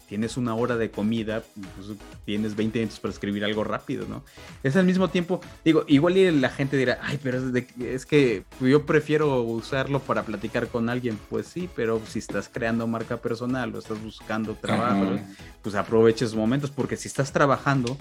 tienes 0.07 0.35
una 0.35 0.55
hora 0.55 0.75
de 0.75 0.91
comida, 0.91 1.41
pues 1.77 1.97
tienes 2.25 2.55
20 2.55 2.79
minutos 2.79 2.99
para 2.99 3.13
escribir 3.13 3.45
algo 3.45 3.63
rápido, 3.63 4.05
¿no? 4.07 4.23
Es 4.61 4.75
al 4.75 4.85
mismo 4.85 5.09
tiempo, 5.09 5.39
digo, 5.63 5.85
igual 5.87 6.41
la 6.41 6.49
gente 6.49 6.75
dirá, 6.75 6.99
ay, 7.01 7.17
pero 7.23 7.39
es, 7.79 8.05
que 8.05 8.43
yo 8.59 8.85
prefiero 8.85 9.41
usarlo 9.41 10.01
para 10.01 10.23
platicar 10.23 10.67
con 10.67 10.89
alguien, 10.89 11.17
pues 11.29 11.47
sí, 11.47 11.69
pero 11.75 12.01
si 12.07 12.19
estás 12.19 12.49
creando 12.49 12.87
marca 12.87 13.21
personal 13.21 13.73
o 13.73 13.79
estás 13.79 14.03
buscando 14.03 14.53
trabajo, 14.55 15.17
pues 15.61 15.75
aproveches 15.75 16.35
momentos, 16.35 16.71
porque 16.71 16.97
si 16.97 17.07
estás 17.07 17.31
trabajando, 17.31 17.97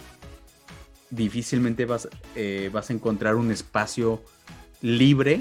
difícilmente 1.11 1.85
vas, 1.85 2.09
eh, 2.35 2.71
vas 2.73 2.91
a 2.91 2.93
encontrar 2.93 3.37
un 3.37 3.51
espacio 3.51 4.23
libre 4.83 5.39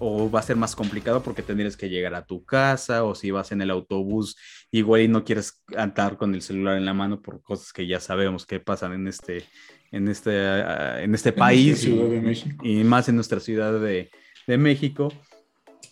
o 0.00 0.30
va 0.30 0.40
a 0.40 0.42
ser 0.42 0.56
más 0.56 0.74
complicado 0.74 1.22
porque 1.22 1.42
tendrías 1.42 1.76
que 1.76 1.88
llegar 1.88 2.14
a 2.14 2.24
tu 2.24 2.44
casa 2.44 3.04
o 3.04 3.14
si 3.14 3.30
vas 3.30 3.52
en 3.52 3.60
el 3.60 3.70
autobús 3.70 4.36
igual 4.72 5.02
y 5.02 5.08
no 5.08 5.24
quieres 5.24 5.62
andar 5.76 6.16
con 6.16 6.34
el 6.34 6.42
celular 6.42 6.78
en 6.78 6.86
la 6.86 6.94
mano 6.94 7.20
por 7.20 7.42
cosas 7.42 7.72
que 7.72 7.86
ya 7.86 8.00
sabemos 8.00 8.46
que 8.46 8.60
pasan 8.60 8.94
en 8.94 9.06
este 9.06 9.44
en 9.92 10.08
este 10.08 10.38
ah, 10.38 11.02
en 11.02 11.14
este 11.14 11.32
país 11.32 11.86
y, 12.62 12.84
más 12.84 13.08
en 13.08 13.16
nuestra 13.16 13.40
ciudad 13.40 13.78
de, 13.80 14.10
México. 14.46 15.12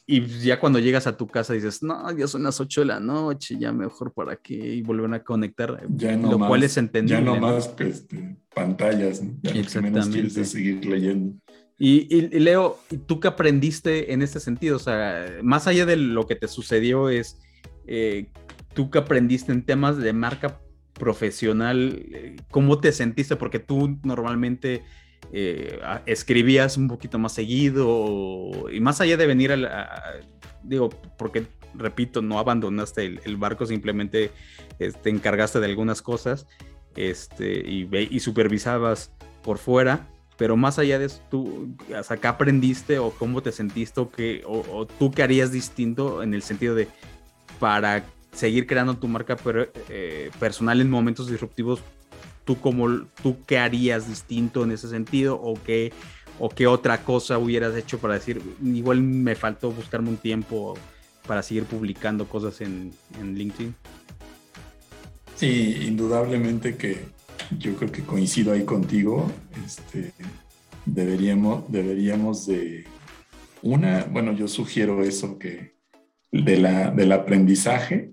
Y 0.04 0.26
ya 0.40 0.58
cuando 0.58 0.80
llegas 0.80 1.06
a 1.06 1.16
tu 1.16 1.28
casa 1.28 1.52
dices 1.52 1.82
no 1.82 2.10
ya 2.16 2.26
son 2.26 2.42
las 2.42 2.58
8 2.60 2.80
de 2.80 2.86
la 2.86 2.98
noche 2.98 3.56
ya 3.58 3.72
mejor 3.72 4.12
para 4.14 4.36
qué 4.36 4.54
y 4.54 4.82
volver 4.82 5.12
a 5.12 5.22
conectar 5.22 5.80
lo 5.88 6.38
cual 6.38 6.62
es 6.62 6.76
entendible 6.76 7.24
ya 7.24 7.24
no, 7.24 7.36
más 7.36 7.70
este, 7.78 8.36
pantallas 8.52 9.22
ya 9.42 9.80
menos 9.80 10.08
quieres 10.08 10.32
seguir 10.50 10.84
leyendo 10.86 11.36
y, 11.80 12.22
Leo, 12.40 12.80
¿tú 13.06 13.20
qué 13.20 13.28
aprendiste 13.28 14.12
en 14.12 14.22
este 14.22 14.40
sentido? 14.40 14.76
O 14.76 14.80
sea, 14.80 15.38
más 15.42 15.68
allá 15.68 15.86
de 15.86 15.96
lo 15.96 16.26
que 16.26 16.34
te 16.34 16.48
sucedió, 16.48 17.08
es 17.08 17.38
eh, 17.86 18.26
tú 18.74 18.90
qué 18.90 18.98
aprendiste 18.98 19.52
en 19.52 19.64
temas 19.64 19.96
de 19.96 20.12
marca 20.12 20.60
profesional, 20.94 22.04
¿cómo 22.50 22.80
te 22.80 22.90
sentiste? 22.90 23.36
Porque 23.36 23.60
tú 23.60 23.96
normalmente 24.02 24.82
eh, 25.32 25.78
escribías 26.06 26.76
un 26.76 26.88
poquito 26.88 27.20
más 27.20 27.32
seguido 27.32 28.68
y 28.72 28.80
más 28.80 29.00
allá 29.00 29.16
de 29.16 29.26
venir 29.28 29.52
a, 29.52 30.02
digo, 30.64 30.90
porque 31.16 31.46
repito, 31.74 32.22
no 32.22 32.40
abandonaste 32.40 33.20
el, 33.24 33.36
barco, 33.36 33.66
simplemente 33.66 34.32
te 34.78 34.86
este, 34.86 35.10
encargaste 35.10 35.60
de 35.60 35.66
algunas 35.66 36.02
cosas 36.02 36.48
este, 36.96 37.60
y, 37.68 37.88
y 37.92 38.18
supervisabas 38.18 39.12
por 39.42 39.58
fuera 39.58 40.08
pero 40.38 40.56
más 40.56 40.78
allá 40.78 41.00
de 41.00 41.06
eso, 41.06 41.20
tú, 41.28 41.74
o 41.90 42.16
¿qué 42.20 42.28
aprendiste 42.28 43.00
o 43.00 43.10
cómo 43.10 43.42
te 43.42 43.50
sentiste 43.50 44.00
o, 44.46 44.86
tú 44.98 45.10
qué 45.10 45.24
harías 45.24 45.50
distinto 45.50 46.22
en 46.22 46.32
el 46.32 46.42
sentido 46.42 46.76
de 46.76 46.88
para 47.58 48.04
seguir 48.32 48.68
creando 48.68 48.96
tu 48.96 49.08
marca 49.08 49.36
eh, 49.88 50.30
personal 50.38 50.80
en 50.80 50.88
momentos 50.88 51.28
disruptivos, 51.28 51.82
tú 52.44 52.60
cómo, 52.60 52.88
tú 53.20 53.38
qué 53.46 53.58
harías 53.58 54.08
distinto 54.08 54.62
en 54.62 54.70
ese 54.70 54.88
sentido 54.88 55.34
o 55.42 55.60
qué, 55.60 55.92
o 56.38 56.48
qué 56.48 56.68
otra 56.68 57.02
cosa 57.02 57.36
hubieras 57.36 57.74
hecho 57.74 57.98
para 57.98 58.14
decir, 58.14 58.40
igual 58.62 59.02
me 59.02 59.34
faltó 59.34 59.72
buscarme 59.72 60.10
un 60.10 60.18
tiempo 60.18 60.78
para 61.26 61.42
seguir 61.42 61.64
publicando 61.64 62.28
cosas 62.28 62.60
en, 62.60 62.92
en 63.20 63.36
LinkedIn? 63.36 63.74
Sí, 65.34 65.78
indudablemente 65.82 66.76
que 66.76 67.17
yo 67.56 67.74
creo 67.76 67.90
que 67.90 68.02
coincido 68.02 68.52
ahí 68.52 68.64
contigo. 68.64 69.30
Este, 69.64 70.12
deberíamos, 70.84 71.70
deberíamos 71.70 72.46
de 72.46 72.84
una, 73.62 74.04
bueno, 74.04 74.32
yo 74.32 74.48
sugiero 74.48 75.02
eso 75.02 75.38
que 75.38 75.74
de 76.30 76.58
la, 76.58 76.90
del 76.90 77.12
aprendizaje, 77.12 78.12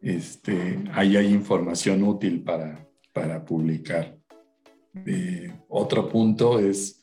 este, 0.00 0.78
ahí 0.92 1.16
hay 1.16 1.32
información 1.32 2.02
útil 2.02 2.42
para, 2.42 2.88
para 3.12 3.44
publicar. 3.44 4.16
Eh, 5.06 5.52
otro 5.68 6.08
punto 6.08 6.58
es 6.58 7.00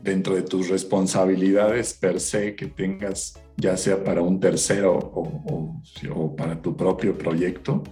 dentro 0.00 0.34
de 0.34 0.42
tus 0.42 0.68
responsabilidades 0.68 1.94
per 1.94 2.20
se 2.20 2.54
que 2.54 2.66
tengas, 2.66 3.34
ya 3.56 3.76
sea 3.76 4.02
para 4.02 4.20
un 4.20 4.38
tercero 4.38 4.98
o, 4.98 5.80
o, 6.14 6.36
para 6.36 6.60
tu 6.60 6.76
propio 6.76 7.16
proyecto, 7.16 7.82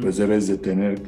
pues 0.00 0.16
debes 0.16 0.46
de 0.46 0.56
tener 0.56 1.00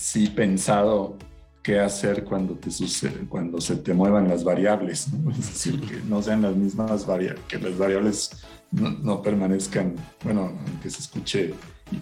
sí 0.00 0.28
pensado 0.28 1.18
qué 1.62 1.78
hacer 1.78 2.24
cuando 2.24 2.54
te 2.54 2.70
sucede, 2.70 3.26
cuando 3.28 3.60
se 3.60 3.76
te 3.76 3.92
muevan 3.92 4.28
las 4.28 4.44
variables, 4.44 5.12
¿no? 5.12 5.30
es 5.30 5.36
decir, 5.52 5.78
que 5.80 6.00
no 6.08 6.22
sean 6.22 6.40
las 6.40 6.56
mismas 6.56 7.04
variables, 7.06 7.44
que 7.46 7.58
las 7.58 7.76
variables 7.76 8.30
no, 8.70 9.20
permanezcan, 9.20 9.94
bueno, 10.24 10.52
aunque 10.66 10.88
se 10.88 11.00
escuche 11.00 11.52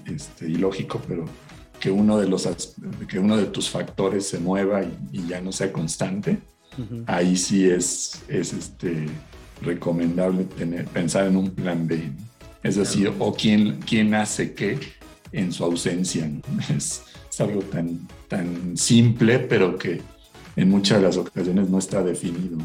este, 0.06 0.48
ilógico, 0.48 1.02
pero 1.08 1.24
que 1.80 1.90
uno 1.90 2.18
de 2.18 2.28
los 2.28 2.48
que 3.08 3.18
uno 3.18 3.36
de 3.36 3.46
tus 3.46 3.68
factores 3.68 4.28
se 4.28 4.38
mueva 4.38 4.82
y, 5.10 5.26
ya 5.26 5.40
no 5.40 5.50
sea 5.50 5.72
constante, 5.72 6.38
ahí 7.06 7.36
sí 7.36 7.68
es, 7.68 8.22
es 8.28 8.52
este, 8.52 9.06
recomendable 9.60 10.44
tener, 10.44 10.84
pensar 10.86 11.26
en 11.26 11.36
un 11.36 11.50
plan 11.50 11.86
B. 11.88 12.12
Es 12.62 12.76
decir, 12.76 13.12
o 13.18 13.34
quién, 13.34 13.80
quién 13.80 14.14
hace 14.14 14.54
qué 14.54 14.78
en 15.32 15.52
su 15.52 15.64
ausencia. 15.64 16.30
Es, 16.76 17.02
algo 17.40 17.62
tan, 17.62 18.06
tan 18.28 18.76
simple, 18.76 19.38
pero 19.38 19.76
que 19.76 20.00
en 20.56 20.68
muchas 20.70 20.98
de 20.98 21.04
las 21.04 21.16
ocasiones 21.16 21.68
no 21.68 21.78
está 21.78 22.02
definido. 22.02 22.58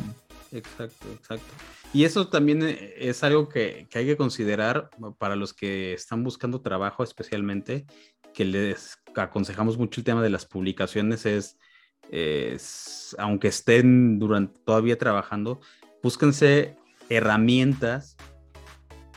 Exacto, 0.51 1.07
exacto. 1.13 1.53
Y 1.93 2.05
eso 2.05 2.27
también 2.27 2.63
eh, 2.63 2.93
es 2.97 3.23
algo 3.23 3.47
que, 3.47 3.87
hay 3.93 4.05
que 4.05 4.17
considerar 4.17 4.89
para 5.19 5.35
los 5.35 5.53
que 5.53 5.93
están 5.93 6.23
buscando 6.23 6.61
trabajo 6.61 7.03
especialmente, 7.03 7.85
que 8.33 8.45
les 8.45 8.97
aconsejamos 9.15 9.77
mucho 9.77 10.01
el 10.01 10.05
tema 10.05 10.23
de 10.23 10.31
las 10.31 10.45
publicaciones, 10.45 11.25
es, 11.25 13.15
aunque 13.19 13.47
estén 13.47 14.17
durante, 14.17 14.59
todavía 14.65 14.97
trabajando, 14.97 15.61
búsquense 16.01 16.75
herramientas 17.09 18.17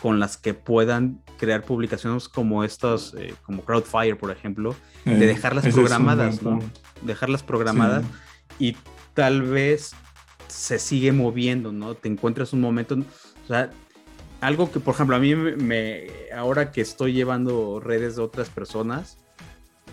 con 0.00 0.20
las 0.20 0.36
que 0.36 0.54
puedan 0.54 1.20
crear 1.38 1.62
publicaciones 1.62 2.28
como 2.28 2.64
estas, 2.64 3.14
eh, 3.14 3.34
como 3.42 3.62
Crowdfire, 3.62 4.16
por 4.16 4.30
ejemplo, 4.30 4.74
de 5.04 5.12
eh, 5.12 5.26
dejarlas 5.26 5.66
programadas, 5.66 6.42
¿no? 6.42 6.60
Dejarlas 7.02 7.42
programadas 7.42 8.04
y 8.58 8.76
tal 9.14 9.42
vez 9.42 9.94
se 10.48 10.78
sigue 10.78 11.12
moviendo, 11.12 11.72
¿no? 11.72 11.94
Te 11.94 12.08
encuentras 12.08 12.52
un 12.52 12.60
momento, 12.60 12.96
o 12.96 13.46
sea, 13.46 13.70
algo 14.40 14.70
que, 14.70 14.80
por 14.80 14.94
ejemplo, 14.94 15.16
a 15.16 15.18
mí 15.18 15.34
me, 15.34 16.06
ahora 16.34 16.70
que 16.72 16.80
estoy 16.80 17.12
llevando 17.12 17.80
redes 17.80 18.16
de 18.16 18.22
otras 18.22 18.48
personas, 18.48 19.18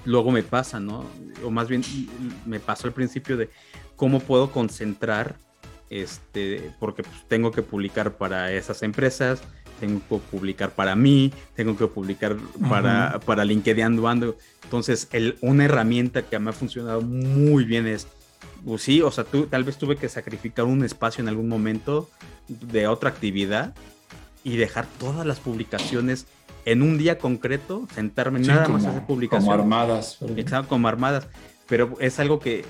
luego 0.06 0.32
me 0.32 0.44
pasa, 0.44 0.80
¿no? 0.80 1.06
O 1.44 1.50
más 1.50 1.68
bien 1.68 1.84
me 2.46 2.60
pasó 2.60 2.88
al 2.88 2.94
principio 2.94 3.38
de 3.38 3.50
cómo 3.96 4.20
puedo 4.20 4.52
concentrar, 4.52 5.38
este, 5.90 6.72
porque 6.80 7.04
pues, 7.04 7.28
tengo 7.28 7.52
que 7.52 7.62
publicar 7.62 8.18
para 8.18 8.52
esas 8.52 8.84
empresas, 8.84 9.42
tengo 9.84 10.00
que 10.08 10.18
publicar 10.32 10.72
para 10.72 10.96
mí, 10.96 11.34
tengo 11.56 11.76
que 11.76 11.88
publicar 11.88 12.38
para, 12.70 13.20
para 13.26 13.44
LinkedIn 13.44 13.84
Ando. 13.84 14.38
Entonces, 14.64 15.10
el, 15.12 15.38
una 15.42 15.66
herramienta 15.66 16.22
que 16.22 16.40
me 16.40 16.52
ha 16.52 16.54
funcionado 16.54 17.02
muy 17.02 17.66
bien 17.66 17.86
es, 17.86 18.08
pues 18.66 18.82
sí, 18.82 19.02
o 19.02 19.12
sea, 19.12 19.26
tú, 19.26 19.48
tal 19.48 19.66
vez 19.66 19.78
tuve 19.78 19.98
que 19.98 20.08
sacrificar 20.08 20.64
un 20.64 20.86
espacio 20.86 21.22
en 21.22 21.28
algún 21.28 21.50
momento 21.50 22.10
de 22.48 22.88
otra 22.88 23.10
actividad 23.10 23.74
y 24.46 24.56
dejar 24.56 24.88
todas 25.00 25.26
las 25.26 25.42
publicaciones 25.42 26.28
en 26.64 26.82
un 26.82 26.98
día 26.98 27.18
concreto, 27.18 27.86
sentarme 27.94 28.40
nada 28.40 28.70
más 28.70 28.86
a 28.86 28.92
hacer 28.92 29.06
publicaciones. 29.06 29.50
Como 29.50 29.62
armadas. 29.62 30.18
Exacto, 30.38 30.70
como 30.70 30.88
armadas. 30.88 31.28
Pero 31.68 31.98
es 32.00 32.20
algo 32.22 32.40
que 32.40 32.64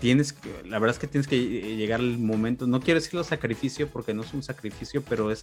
tienes 0.00 0.32
que, 0.32 0.48
la 0.68 0.78
verdad 0.78 0.96
es 0.96 1.00
que 1.00 1.06
tienes 1.06 1.28
que 1.28 1.38
llegar 1.76 2.00
al 2.00 2.18
momento, 2.18 2.66
no 2.66 2.80
quiero 2.80 3.00
decirlo 3.00 3.24
sacrificio 3.24 3.88
porque 3.88 4.14
no 4.14 4.22
es 4.22 4.32
un 4.32 4.42
sacrificio, 4.42 5.02
pero 5.08 5.30
es 5.30 5.42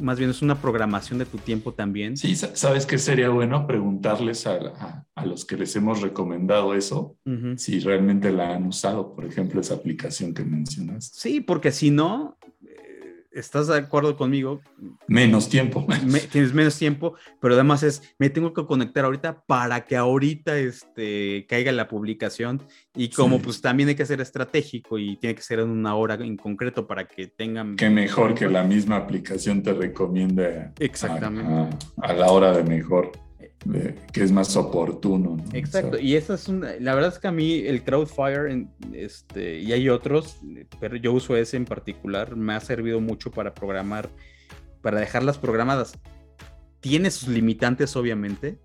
más 0.00 0.18
bien 0.18 0.30
es 0.30 0.42
una 0.42 0.60
programación 0.60 1.18
de 1.18 1.26
tu 1.26 1.38
tiempo 1.38 1.72
también. 1.72 2.16
Sí, 2.16 2.34
sabes 2.36 2.86
que 2.86 2.98
sería 2.98 3.28
bueno 3.28 3.66
preguntarles 3.66 4.46
a, 4.46 5.04
a, 5.14 5.26
los 5.26 5.44
que 5.44 5.56
les 5.56 5.74
hemos 5.76 6.02
recomendado 6.02 6.74
eso, 6.74 7.16
si 7.56 7.80
realmente 7.80 8.30
la 8.30 8.54
han 8.54 8.66
usado, 8.66 9.14
por 9.14 9.24
ejemplo, 9.24 9.60
esa 9.60 9.74
aplicación 9.74 10.34
que 10.34 10.44
mencionas. 10.44 11.10
Sí, 11.14 11.40
porque 11.40 11.72
si 11.72 11.90
no, 11.90 12.36
¿Estás 13.34 13.66
de 13.66 13.76
acuerdo 13.76 14.16
conmigo? 14.16 14.60
Menos 15.08 15.48
tiempo. 15.48 15.84
tienes 16.30 16.54
menos 16.54 16.78
tiempo, 16.78 17.16
pero 17.40 17.54
además 17.54 17.82
es, 17.82 18.14
me 18.16 18.30
tengo 18.30 18.54
que 18.54 18.64
conectar 18.64 19.04
ahorita 19.04 19.42
para 19.44 19.84
que 19.84 19.96
ahorita 19.96 20.56
este, 20.56 21.44
caiga 21.48 21.72
la 21.72 21.88
publicación 21.88 22.62
y 22.94 23.08
como 23.08 23.40
pues 23.40 23.60
también 23.60 23.88
hay 23.88 23.96
que 23.96 24.06
ser 24.06 24.20
estratégico 24.20 24.98
y 24.98 25.16
tiene 25.16 25.34
que 25.34 25.42
ser 25.42 25.58
en 25.58 25.68
una 25.68 25.96
hora 25.96 26.14
en 26.14 26.36
concreto 26.36 26.86
para 26.86 27.08
que 27.08 27.26
tengan... 27.26 27.74
Que 27.74 27.90
mejor 27.90 28.34
que 28.34 28.48
la 28.48 28.62
misma 28.62 28.96
aplicación 28.96 29.64
te 29.64 29.72
recomiende 29.72 30.70
Exactamente. 30.78 31.76
a 32.02 32.12
la 32.12 32.30
hora 32.30 32.52
de 32.52 32.62
mejor 32.62 33.10
que 34.12 34.22
es 34.22 34.30
más 34.30 34.56
oportuno. 34.56 35.36
Exacto, 35.52 35.98
y 35.98 36.16
esa 36.16 36.34
es 36.34 36.48
una, 36.48 36.74
la 36.78 36.94
verdad 36.94 37.12
es 37.12 37.18
que 37.18 37.28
a 37.28 37.32
mí 37.32 37.60
el 37.66 37.82
Crowdfire, 37.82 38.66
este, 38.92 39.60
y 39.60 39.72
hay 39.72 39.88
otros, 39.88 40.38
pero 40.80 40.96
yo 40.96 41.12
uso 41.12 41.36
ese 41.36 41.56
en 41.56 41.64
particular, 41.64 42.36
me 42.36 42.54
ha 42.54 42.60
servido 42.60 43.00
mucho 43.00 43.30
para 43.30 43.54
programar, 43.54 44.10
para 44.82 45.00
dejarlas 45.00 45.38
programadas. 45.38 45.98
Tiene 46.80 47.10
sus 47.10 47.28
limitantes, 47.28 47.96
obviamente, 47.96 48.58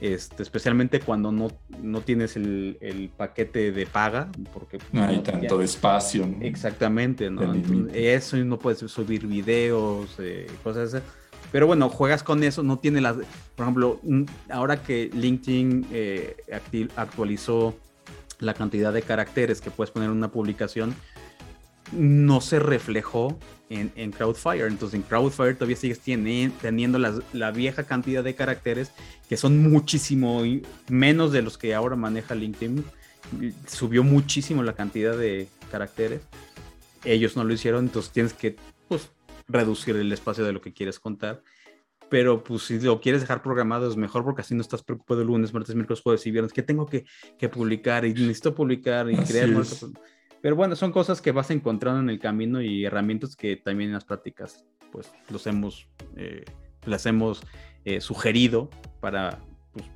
este, 0.00 0.44
especialmente 0.44 1.00
cuando 1.00 1.32
no, 1.32 1.48
no 1.82 2.02
tienes 2.02 2.36
el, 2.36 3.10
paquete 3.16 3.72
de 3.72 3.86
paga, 3.86 4.30
porque 4.52 4.78
no 4.92 5.04
hay 5.04 5.18
tanto 5.20 5.60
espacio. 5.60 6.28
Exactamente, 6.40 7.30
¿no? 7.30 7.52
eso 7.92 8.36
no 8.36 8.58
puedes 8.58 8.78
subir 8.78 9.26
videos, 9.26 10.14
eh, 10.20 10.46
cosas 10.62 10.94
así 10.94 11.04
pero 11.52 11.66
bueno, 11.66 11.88
juegas 11.88 12.22
con 12.22 12.42
eso, 12.42 12.62
no 12.62 12.78
tiene 12.78 13.00
las. 13.00 13.16
Por 13.54 13.64
ejemplo, 13.64 14.00
ahora 14.50 14.82
que 14.82 15.10
LinkedIn 15.12 15.86
eh, 15.92 16.36
actualizó 16.96 17.76
la 18.38 18.54
cantidad 18.54 18.92
de 18.92 19.02
caracteres 19.02 19.60
que 19.60 19.70
puedes 19.70 19.90
poner 19.90 20.10
en 20.10 20.16
una 20.16 20.28
publicación, 20.28 20.94
no 21.92 22.40
se 22.40 22.58
reflejó 22.58 23.38
en, 23.70 24.12
Crowdfire. 24.12 24.66
Entonces, 24.66 24.94
en 24.94 25.02
Crowdfire 25.02 25.54
todavía 25.54 25.76
sigues 25.76 26.00
teniendo 26.00 26.98
la 26.98 27.50
vieja 27.50 27.84
cantidad 27.84 28.22
de 28.22 28.34
caracteres 28.34 28.92
que 29.28 29.36
son 29.36 29.58
muchísimo 29.70 30.42
menos 30.88 31.32
de 31.32 31.42
los 31.42 31.58
que 31.58 31.74
ahora 31.74 31.96
maneja 31.96 32.34
LinkedIn. 32.34 32.84
Subió 33.66 34.04
muchísimo 34.04 34.62
la 34.62 34.74
cantidad 34.74 35.16
de 35.16 35.48
caracteres. 35.70 36.22
Ellos 37.04 37.36
no 37.36 37.44
lo 37.44 37.52
hicieron, 37.52 37.86
entonces 37.86 38.12
tienes 38.12 38.32
que 38.32 38.56
pues, 38.88 39.10
reducir 39.48 39.96
el 39.96 40.12
espacio 40.12 40.44
de 40.44 40.52
lo 40.52 40.60
que 40.60 40.72
quieres 40.72 40.98
contar. 40.98 41.42
Pero 42.08 42.44
pues 42.44 42.62
si 42.62 42.78
lo 42.78 43.00
quieres 43.00 43.22
dejar 43.22 43.42
programado 43.42 43.88
es 43.88 43.96
mejor 43.96 44.24
porque 44.24 44.42
así 44.42 44.54
no 44.54 44.60
estás 44.60 44.82
preocupado 44.82 45.22
el 45.22 45.26
lunes, 45.26 45.52
martes, 45.52 45.74
miércoles, 45.74 46.02
jueves 46.02 46.26
y 46.26 46.30
viernes. 46.30 46.52
que 46.52 46.62
tengo 46.62 46.86
que, 46.86 47.04
que 47.38 47.48
publicar? 47.48 48.04
Y 48.04 48.12
necesito 48.12 48.54
publicar 48.54 49.10
y 49.10 49.16
crear. 49.16 49.50
Pero 50.40 50.54
bueno, 50.54 50.76
son 50.76 50.92
cosas 50.92 51.20
que 51.20 51.32
vas 51.32 51.50
encontrando 51.50 52.00
en 52.00 52.10
el 52.10 52.20
camino 52.20 52.62
y 52.62 52.84
herramientas 52.84 53.34
que 53.34 53.56
también 53.56 53.90
en 53.90 53.94
las 53.94 54.04
prácticas 54.04 54.64
pues 54.92 55.10
los 55.30 55.46
hemos, 55.46 55.88
eh, 56.16 56.44
las 56.84 57.06
hemos 57.06 57.42
eh, 57.84 58.00
sugerido 58.00 58.70
para 59.00 59.40
pues, 59.72 59.86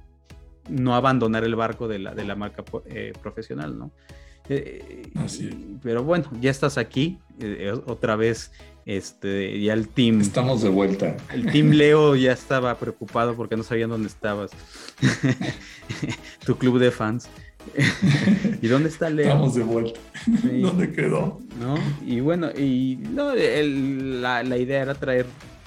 no 0.68 0.94
abandonar 0.94 1.44
el 1.44 1.54
barco 1.54 1.88
de 1.88 2.00
la, 2.00 2.14
de 2.14 2.24
la 2.24 2.34
marca 2.34 2.64
eh, 2.86 3.12
profesional, 3.22 3.78
¿no? 3.78 3.92
Así 5.14 5.78
Pero 5.80 6.02
bueno, 6.02 6.28
ya 6.40 6.50
estás 6.50 6.76
aquí, 6.76 7.20
otra 7.86 8.16
vez 8.16 8.50
este, 8.96 9.60
ya 9.60 9.74
el 9.74 9.86
team. 9.86 10.20
Estamos 10.20 10.62
de 10.62 10.68
vuelta. 10.68 11.16
El 11.32 11.52
team 11.52 11.70
Leo 11.70 12.16
ya 12.16 12.32
estaba 12.32 12.76
preocupado 12.76 13.36
porque 13.36 13.56
no 13.56 13.62
sabían 13.62 13.90
dónde 13.90 14.08
estabas. 14.08 14.50
tu 16.44 16.56
club 16.56 16.80
de 16.80 16.90
fans. 16.90 17.28
¿Y 18.62 18.66
dónde 18.66 18.88
está 18.88 19.08
Leo? 19.08 19.26
Estamos 19.26 19.54
de 19.54 19.62
vuelta. 19.62 20.00
¿Dónde 20.26 20.90
quedó? 20.90 21.38
¿No? 21.60 21.76
Y 22.04 22.18
bueno, 22.18 22.50
y 22.50 22.98
no, 23.00 23.32
la, 23.36 24.42
la, 24.42 24.58
idea 24.58 24.82
era 24.82 24.94
traer 24.94 25.26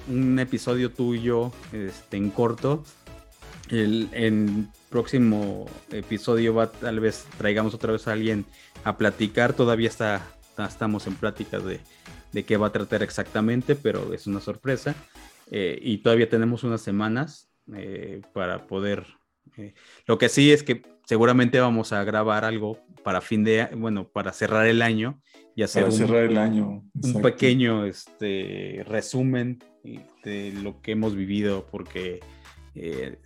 un 0.09 0.37
episodio 0.37 0.91
tuyo 0.91 1.53
este, 1.71 2.17
en 2.17 2.29
corto. 2.29 2.83
El 3.69 4.09
en 4.11 4.67
próximo 4.89 5.65
episodio 5.91 6.53
va 6.55 6.69
tal 6.69 6.99
vez 6.99 7.25
traigamos 7.37 7.73
otra 7.73 7.93
vez 7.93 8.05
a 8.09 8.11
alguien 8.11 8.43
a 8.83 8.97
platicar. 8.97 9.53
Todavía 9.53 9.87
está, 9.87 10.27
estamos 10.67 11.07
en 11.07 11.15
pláticas 11.15 11.63
de 11.63 11.79
de 12.33 12.43
qué 12.43 12.57
va 12.57 12.67
a 12.67 12.71
tratar 12.71 13.03
exactamente, 13.03 13.75
pero 13.75 14.13
es 14.13 14.27
una 14.27 14.41
sorpresa. 14.41 14.95
Eh, 15.51 15.79
y 15.81 15.99
todavía 15.99 16.27
tenemos 16.27 16.63
unas 16.63 16.81
semanas 16.81 17.49
eh, 17.73 18.21
para 18.33 18.67
poder... 18.67 19.05
Eh, 19.57 19.73
lo 20.07 20.17
que 20.17 20.29
sí 20.29 20.51
es 20.51 20.63
que 20.63 20.81
seguramente 21.05 21.59
vamos 21.59 21.93
a 21.93 22.03
grabar 22.03 22.43
algo 22.43 22.79
para 23.03 23.21
fin 23.21 23.43
de, 23.43 23.69
bueno, 23.77 24.07
para 24.07 24.33
cerrar 24.33 24.65
el 24.65 24.81
año 24.81 25.21
y 25.55 25.61
hacer 25.61 25.85
un, 25.85 25.91
cerrar 25.91 26.23
el 26.23 26.37
año. 26.37 26.83
un 26.95 27.21
pequeño 27.21 27.85
este, 27.85 28.83
resumen 28.87 29.59
de 30.23 30.53
lo 30.63 30.81
que 30.81 30.93
hemos 30.93 31.15
vivido, 31.15 31.67
porque 31.69 32.21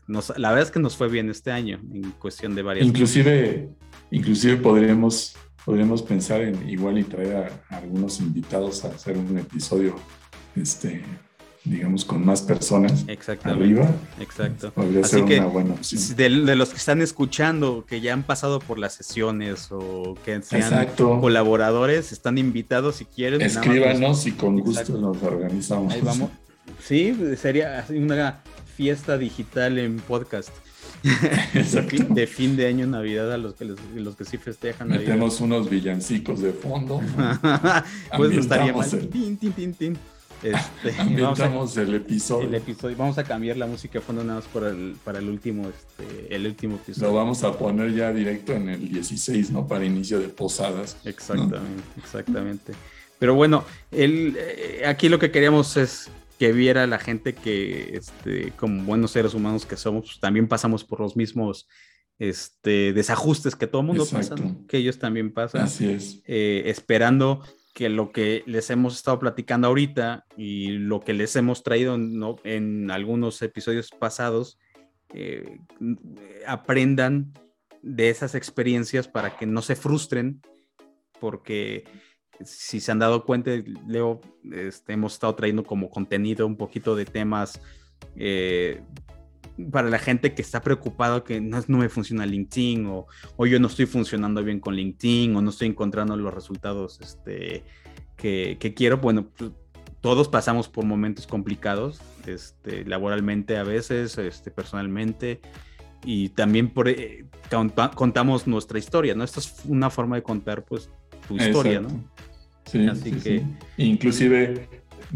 nos, 0.08 0.38
la 0.38 0.50
verdad 0.50 0.66
es 0.66 0.72
que 0.72 0.80
nos 0.80 0.98
fue 0.98 1.08
bien 1.08 1.30
este 1.30 1.52
año 1.52 1.80
en 1.94 2.12
cuestión 2.14 2.56
de 2.56 2.64
varias. 2.64 2.86
Inclusive, 2.86 3.70
inclusive 4.12 4.58
podríamos 4.58 5.38
podríamos 5.68 6.02
pensar 6.02 6.40
en 6.40 6.70
igual 6.70 6.98
y 6.98 7.04
traer 7.04 7.36
a, 7.70 7.76
algunos 7.76 8.22
invitados 8.22 8.86
a 8.86 8.88
hacer 8.88 9.18
un 9.18 9.38
episodio, 9.38 9.98
este, 10.56 11.04
digamos, 11.66 12.06
con 12.06 12.26
más 12.26 12.42
personas 12.42 13.06
arriba. 13.44 13.86
Exacto. 14.18 14.72
Podría 14.72 15.04
ser 15.04 15.24
una 15.24 15.48
buena 15.48 15.74
opción. 15.74 16.16
De, 16.16 16.30
los 16.56 16.70
que 16.70 16.78
están 16.78 17.02
escuchando, 17.02 17.84
que 17.86 18.00
ya 18.00 18.14
han 18.14 18.24
pasado 18.24 18.62
por 18.62 18.80
las 18.80 18.94
sesiones 18.94 19.68
o 19.72 20.16
que 20.24 20.42
sean 20.42 20.88
colaboradores, 20.96 22.14
están 22.14 22.38
invitados 22.38 22.96
si 22.96 23.04
quieren. 23.04 23.42
Escríbanos 23.42 24.26
y 24.26 24.32
con 24.32 24.62
gusto 24.62 24.98
nos 24.98 25.22
organizamos. 25.22 25.94
Ahí 25.94 26.00
vamos. 26.02 26.30
Sí, 26.82 27.14
sería 27.36 27.86
una 27.90 28.40
fiesta 28.78 29.18
digital 29.18 29.80
en 29.80 29.98
podcast. 29.98 30.50
De 31.04 32.28
fin 32.28 32.56
de 32.56 32.68
año, 32.68 32.88
Navidad, 32.88 33.32
a 33.32 33.38
los 33.38 33.54
que, 33.54 33.66
los 33.66 34.16
que 34.16 34.26
sí 34.26 34.38
festejan. 34.38 34.90
Metemos 34.90 35.40
unos 35.42 35.70
villancicos 35.70 36.42
de 36.42 36.54
fondo. 36.54 37.02
pues 38.18 38.32
no 38.34 38.40
estaría 38.40 38.74
mal. 38.74 38.88
El... 38.92 39.98
Este, 40.44 40.94
vamos 41.22 41.78
el, 41.78 41.96
episodio. 41.96 42.48
el 42.48 42.56
episodio. 42.56 42.96
Vamos 42.96 43.18
a 43.18 43.24
cambiar 43.24 43.58
la 43.58 43.66
música 43.66 44.00
de 44.00 44.06
fondo 44.06 44.24
nada 44.24 44.40
más 44.40 44.48
para 44.48 44.70
el, 44.70 44.96
para 45.04 45.20
el 45.20 45.30
último, 45.30 45.68
este, 45.68 46.36
el 46.36 46.46
último 46.46 46.76
episodio. 46.76 47.08
Lo 47.08 47.14
vamos 47.16 47.44
a 47.44 47.58
poner 47.58 47.94
ya 47.94 48.14
directo 48.14 48.54
en 48.54 48.70
el 48.70 48.88
16, 48.88 49.52
¿no? 49.52 49.68
Para 49.68 49.86
inicio 49.86 50.20
de 50.20 50.30
posadas. 50.30 50.98
Exactamente, 51.06 51.84
exactamente. 51.98 52.74
Pero 53.20 53.34
bueno, 53.34 53.64
el, 53.92 54.36
eh, 54.38 54.84
aquí 54.86 55.10
lo 55.10 55.18
que 55.18 55.32
queríamos 55.32 55.76
es 55.76 56.10
que 56.38 56.52
viera 56.52 56.88
la 56.88 57.00
gente 57.00 57.34
que, 57.34 57.96
este, 57.96 58.52
como 58.52 58.84
buenos 58.84 59.12
seres 59.12 59.34
humanos 59.34 59.66
que 59.66 59.78
somos, 59.78 60.06
pues, 60.06 60.20
también 60.20 60.48
pasamos 60.48 60.84
por 60.84 61.00
los 61.00 61.16
mismos 61.16 61.68
este, 62.20 62.94
desajustes 62.94 63.56
que 63.56 63.68
todo 63.68 63.82
el 63.82 63.88
mundo 63.88 64.06
pasa, 64.06 64.36
que 64.68 64.78
ellos 64.78 65.00
también 65.00 65.34
pasan. 65.34 65.62
Así 65.62 65.90
es. 65.90 66.22
Eh, 66.26 66.64
esperando 66.66 67.44
que 67.74 67.90
lo 67.90 68.12
que 68.12 68.44
les 68.48 68.70
hemos 68.72 68.96
estado 68.96 69.20
platicando 69.20 69.68
ahorita 69.68 70.26
y 70.36 70.70
lo 70.70 71.00
que 71.00 71.14
les 71.14 71.36
hemos 71.36 71.62
traído 71.62 71.98
¿no? 71.98 72.38
en 72.44 72.90
algunos 72.90 73.42
episodios 73.44 73.92
pasados, 73.92 74.58
eh, 75.14 75.60
aprendan 76.48 77.34
de 77.84 78.10
esas 78.10 78.36
experiencias 78.36 79.08
para 79.08 79.38
que 79.38 79.46
no 79.46 79.62
se 79.62 79.76
frustren, 79.76 80.42
porque 81.20 81.86
si 82.44 82.80
se 82.80 82.92
han 82.92 83.00
dado 83.00 83.26
cuenta, 83.26 83.52
Leo, 83.88 84.22
este, 84.52 84.94
hemos 84.94 85.14
estado 85.14 85.36
trayendo 85.36 85.64
como 85.64 85.90
contenido 85.90 86.46
un 86.46 86.58
poquito 86.58 86.96
de 86.96 87.06
temas 87.06 87.62
eh, 88.16 88.82
para 89.72 89.90
la 89.90 90.00
gente 90.00 90.34
que 90.34 90.42
está 90.42 90.62
preocupado 90.62 91.24
que 91.24 91.42
no, 91.42 91.60
no 91.68 91.78
me 91.80 91.90
funciona 91.90 92.26
LinkedIn 92.26 92.86
o, 92.86 93.08
o, 93.36 93.46
yo 93.46 93.60
no 93.60 93.68
estoy 93.68 93.88
funcionando 93.88 94.44
bien 94.44 94.60
con 94.60 94.76
LinkedIn 94.76 95.36
o 95.36 95.42
no 95.42 95.50
estoy 95.50 95.70
encontrando 95.70 96.16
los 96.16 96.34
resultados 96.34 97.00
este, 97.02 97.64
que, 98.16 98.58
que 98.60 98.74
quiero. 98.74 98.98
Bueno, 98.98 99.30
pues, 99.36 99.52
todos 100.02 100.28
pasamos 100.28 100.70
por 100.70 100.86
momentos 100.86 101.26
complicados, 101.26 102.00
este, 102.28 102.86
laboralmente 102.86 103.58
a 103.58 103.64
veces, 103.64 104.18
este, 104.18 104.52
personalmente, 104.52 105.42
y 106.06 106.30
también 106.30 106.70
por, 106.70 106.88
eh, 106.88 107.26
contamos 107.96 108.48
nuestra 108.48 108.78
historia, 108.78 109.16
¿no? 109.16 109.24
Esta 109.24 109.40
es 109.40 109.56
una 109.66 109.90
forma 109.90 110.16
de 110.16 110.24
contar, 110.24 110.64
pues, 110.64 110.90
tu 111.28 111.36
historia, 111.36 111.82
¿no? 111.82 111.90
Sí, 112.70 112.88
Así 112.88 113.12
que... 113.12 113.44
Inclusive 113.78 114.68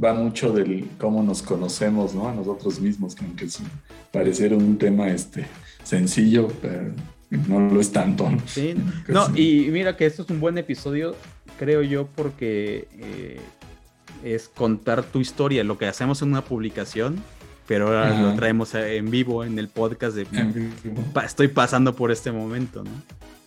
va 0.01 0.13
mucho 0.13 0.53
del 0.53 0.87
cómo 0.97 1.23
nos 1.23 1.41
conocemos, 1.41 2.15
¿no? 2.15 2.29
A 2.29 2.33
nosotros 2.33 2.79
mismos, 2.79 3.15
que 3.15 3.25
aunque 3.25 3.45
es 3.45 3.59
parecer 4.11 4.53
un 4.53 4.77
tema 4.77 5.09
este, 5.09 5.45
sencillo, 5.83 6.47
pero 6.61 6.91
no 7.47 7.59
lo 7.59 7.79
es 7.79 7.91
tanto. 7.91 8.29
Sí, 8.45 8.75
no, 9.07 9.35
y 9.35 9.69
mira 9.71 9.97
que 9.97 10.05
esto 10.05 10.23
es 10.23 10.29
un 10.29 10.39
buen 10.39 10.57
episodio, 10.57 11.15
creo 11.59 11.81
yo, 11.81 12.07
porque 12.07 12.87
eh, 12.93 13.39
es 14.23 14.47
contar 14.49 15.03
tu 15.03 15.19
historia, 15.19 15.63
lo 15.63 15.77
que 15.77 15.87
hacemos 15.87 16.21
en 16.21 16.29
una 16.29 16.43
publicación, 16.43 17.21
pero 17.67 17.87
ahora 17.87 18.21
lo 18.21 18.35
traemos 18.35 18.73
en 18.75 19.09
vivo 19.09 19.45
en 19.45 19.57
el 19.57 19.69
podcast 19.69 20.15
de 20.15 20.27
estoy 21.23 21.47
pasando 21.47 21.95
por 21.95 22.11
este 22.11 22.31
momento, 22.31 22.83
¿no? 22.83 22.91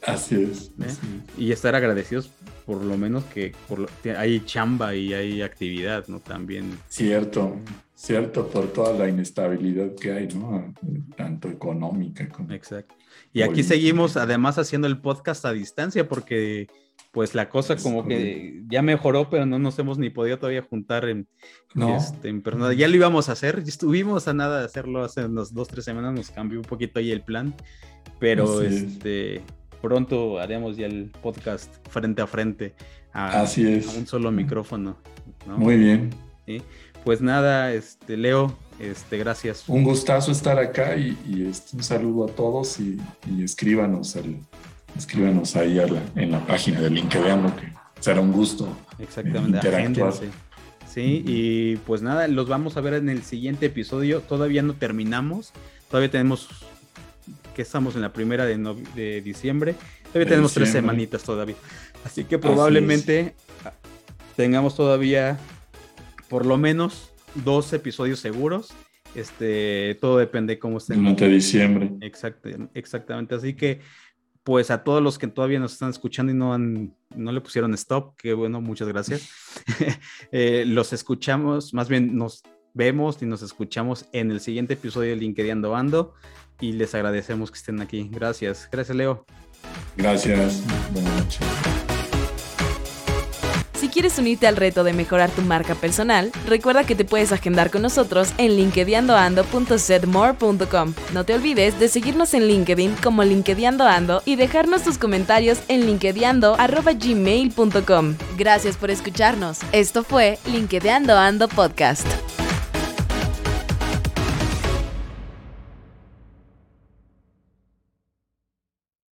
Así 0.06 0.42
es, 0.42 0.72
¿Eh? 0.80 0.94
Y 1.38 1.52
estar 1.52 1.74
agradecidos 1.74 2.30
por 2.66 2.82
lo 2.82 2.96
menos 2.96 3.24
que 3.24 3.52
por 3.68 3.88
hay 4.16 4.40
chamba 4.44 4.94
y 4.94 5.12
hay 5.12 5.42
actividad, 5.42 6.06
¿no? 6.08 6.20
También. 6.20 6.78
Cierto, 6.88 7.56
cierto, 7.94 8.48
por 8.48 8.72
toda 8.72 8.92
la 8.92 9.08
inestabilidad 9.08 9.94
que 9.94 10.12
hay, 10.12 10.28
¿no? 10.28 10.74
Tanto 11.16 11.48
económica 11.48 12.28
como... 12.28 12.52
Exacto. 12.52 12.94
Y 13.32 13.42
aquí 13.42 13.62
seguimos 13.62 14.16
además 14.16 14.58
haciendo 14.58 14.86
el 14.86 15.00
podcast 15.00 15.44
a 15.44 15.52
distancia 15.52 16.08
porque 16.08 16.68
pues 17.10 17.34
la 17.34 17.48
cosa 17.48 17.76
como 17.76 18.06
que 18.06 18.62
ya 18.68 18.82
mejoró, 18.82 19.30
pero 19.30 19.46
no 19.46 19.58
nos 19.58 19.78
hemos 19.78 19.98
ni 19.98 20.10
podido 20.10 20.38
todavía 20.38 20.62
juntar 20.62 21.08
en, 21.08 21.28
no. 21.74 21.96
este, 21.96 22.28
en 22.28 22.42
persona. 22.42 22.72
Ya 22.72 22.88
lo 22.88 22.96
íbamos 22.96 23.28
a 23.28 23.32
hacer, 23.32 23.62
estuvimos 23.64 24.26
a 24.26 24.34
nada 24.34 24.58
de 24.58 24.64
hacerlo 24.64 25.04
hace 25.04 25.24
unas 25.24 25.54
dos, 25.54 25.68
tres 25.68 25.84
semanas, 25.84 26.12
nos 26.12 26.30
cambió 26.30 26.58
un 26.58 26.64
poquito 26.64 26.98
ahí 26.98 27.12
el 27.12 27.22
plan, 27.22 27.54
pero 28.18 28.62
este 28.62 29.42
pronto 29.84 30.38
haremos 30.38 30.78
ya 30.78 30.86
el 30.86 31.10
podcast 31.20 31.70
frente 31.90 32.22
a 32.22 32.26
frente 32.26 32.74
a, 33.12 33.42
Así 33.42 33.70
es. 33.70 33.94
un 33.94 34.06
solo 34.06 34.32
micrófono. 34.32 34.96
Muy 35.46 35.76
bien. 35.76 36.10
Pues 37.04 37.20
nada, 37.20 37.70
este, 37.74 38.16
Leo, 38.16 38.56
este, 38.78 39.18
gracias. 39.18 39.68
Un 39.68 39.84
gustazo 39.84 40.32
estar 40.32 40.58
acá 40.58 40.96
y, 40.96 41.46
este, 41.50 41.76
un 41.76 41.82
saludo 41.82 42.24
a 42.24 42.28
todos 42.28 42.80
y, 42.80 42.98
escríbanos, 43.42 44.16
escríbanos 44.96 45.54
ahí 45.54 45.78
en 46.16 46.30
la 46.30 46.46
página 46.46 46.80
de 46.80 46.88
LinkedIn, 46.88 47.42
que 47.52 47.70
será 48.00 48.22
un 48.22 48.32
gusto. 48.32 48.66
Exactamente, 48.98 49.68
Sí, 50.88 51.24
y 51.26 51.76
pues 51.78 52.00
nada, 52.00 52.26
los 52.28 52.48
vamos 52.48 52.78
a 52.78 52.80
ver 52.80 52.94
en 52.94 53.10
el 53.10 53.22
siguiente 53.22 53.66
episodio. 53.66 54.20
Todavía 54.20 54.62
no 54.62 54.74
terminamos, 54.74 55.52
todavía 55.90 56.10
tenemos 56.10 56.48
que 57.54 57.62
estamos 57.62 57.94
en 57.94 58.02
la 58.02 58.12
primera 58.12 58.44
de, 58.44 58.58
de 58.94 59.20
diciembre. 59.22 59.74
Todavía 60.08 60.28
tenemos 60.28 60.52
tres 60.52 60.70
semanitas 60.70 61.22
todavía. 61.22 61.56
Así 62.04 62.24
que 62.24 62.38
probablemente 62.38 63.34
tengamos 64.36 64.76
todavía 64.76 65.38
por 66.28 66.44
lo 66.46 66.56
menos 66.56 67.12
dos 67.34 67.72
episodios 67.72 68.20
seguros. 68.20 68.72
Este, 69.14 69.96
todo 70.00 70.18
depende 70.18 70.58
cómo 70.58 70.78
esté. 70.78 70.94
Durante 70.94 71.28
diciembre. 71.28 71.92
Exacto, 72.00 72.48
exactamente. 72.74 73.34
Así 73.34 73.54
que, 73.54 73.80
pues 74.42 74.70
a 74.70 74.82
todos 74.82 75.02
los 75.02 75.18
que 75.18 75.28
todavía 75.28 75.60
nos 75.60 75.72
están 75.72 75.90
escuchando 75.90 76.32
y 76.32 76.34
no 76.34 76.52
han, 76.52 76.94
no 77.14 77.32
le 77.32 77.40
pusieron 77.40 77.72
stop, 77.74 78.16
que 78.16 78.34
bueno, 78.34 78.60
muchas 78.60 78.88
gracias. 78.88 79.30
Eh, 80.32 80.64
los 80.66 80.92
escuchamos, 80.92 81.72
más 81.74 81.88
bien 81.88 82.16
nos 82.16 82.42
vemos 82.74 83.20
y 83.22 83.26
nos 83.26 83.42
escuchamos 83.42 84.06
en 84.12 84.30
el 84.30 84.40
siguiente 84.40 84.74
episodio 84.74 85.10
de 85.10 85.16
LinkedIn 85.16 85.64
Ando 85.64 86.14
y 86.60 86.72
les 86.72 86.94
agradecemos 86.94 87.50
que 87.50 87.58
estén 87.58 87.80
aquí. 87.80 88.08
Gracias. 88.12 88.68
Gracias, 88.70 88.96
Leo. 88.96 89.24
Gracias. 89.96 90.62
Buenas 90.92 91.16
noches. 91.16 91.40
Si 93.84 93.90
quieres 93.90 94.18
unirte 94.18 94.46
al 94.46 94.56
reto 94.56 94.82
de 94.82 94.94
mejorar 94.94 95.30
tu 95.30 95.42
marca 95.42 95.74
personal, 95.74 96.32
recuerda 96.46 96.84
que 96.84 96.94
te 96.94 97.04
puedes 97.04 97.32
agendar 97.32 97.70
con 97.70 97.82
nosotros 97.82 98.32
en 98.38 98.56
linkedinando.setmore.com. 98.56 100.94
No 101.12 101.24
te 101.24 101.34
olvides 101.34 101.78
de 101.78 101.88
seguirnos 101.88 102.32
en 102.32 102.46
LinkedIn 102.46 102.94
como 103.02 103.24
LinkedInando 103.24 104.22
y 104.24 104.36
dejarnos 104.36 104.84
tus 104.84 104.96
comentarios 104.96 105.58
en 105.68 105.84
linkedinando.gmail.com. 105.84 108.14
Gracias 108.38 108.78
por 108.78 108.90
escucharnos. 108.90 109.58
Esto 109.72 110.02
fue 110.02 110.38
LinkedInando 110.46 111.18
Ando 111.18 111.48
Podcast. 111.48 112.06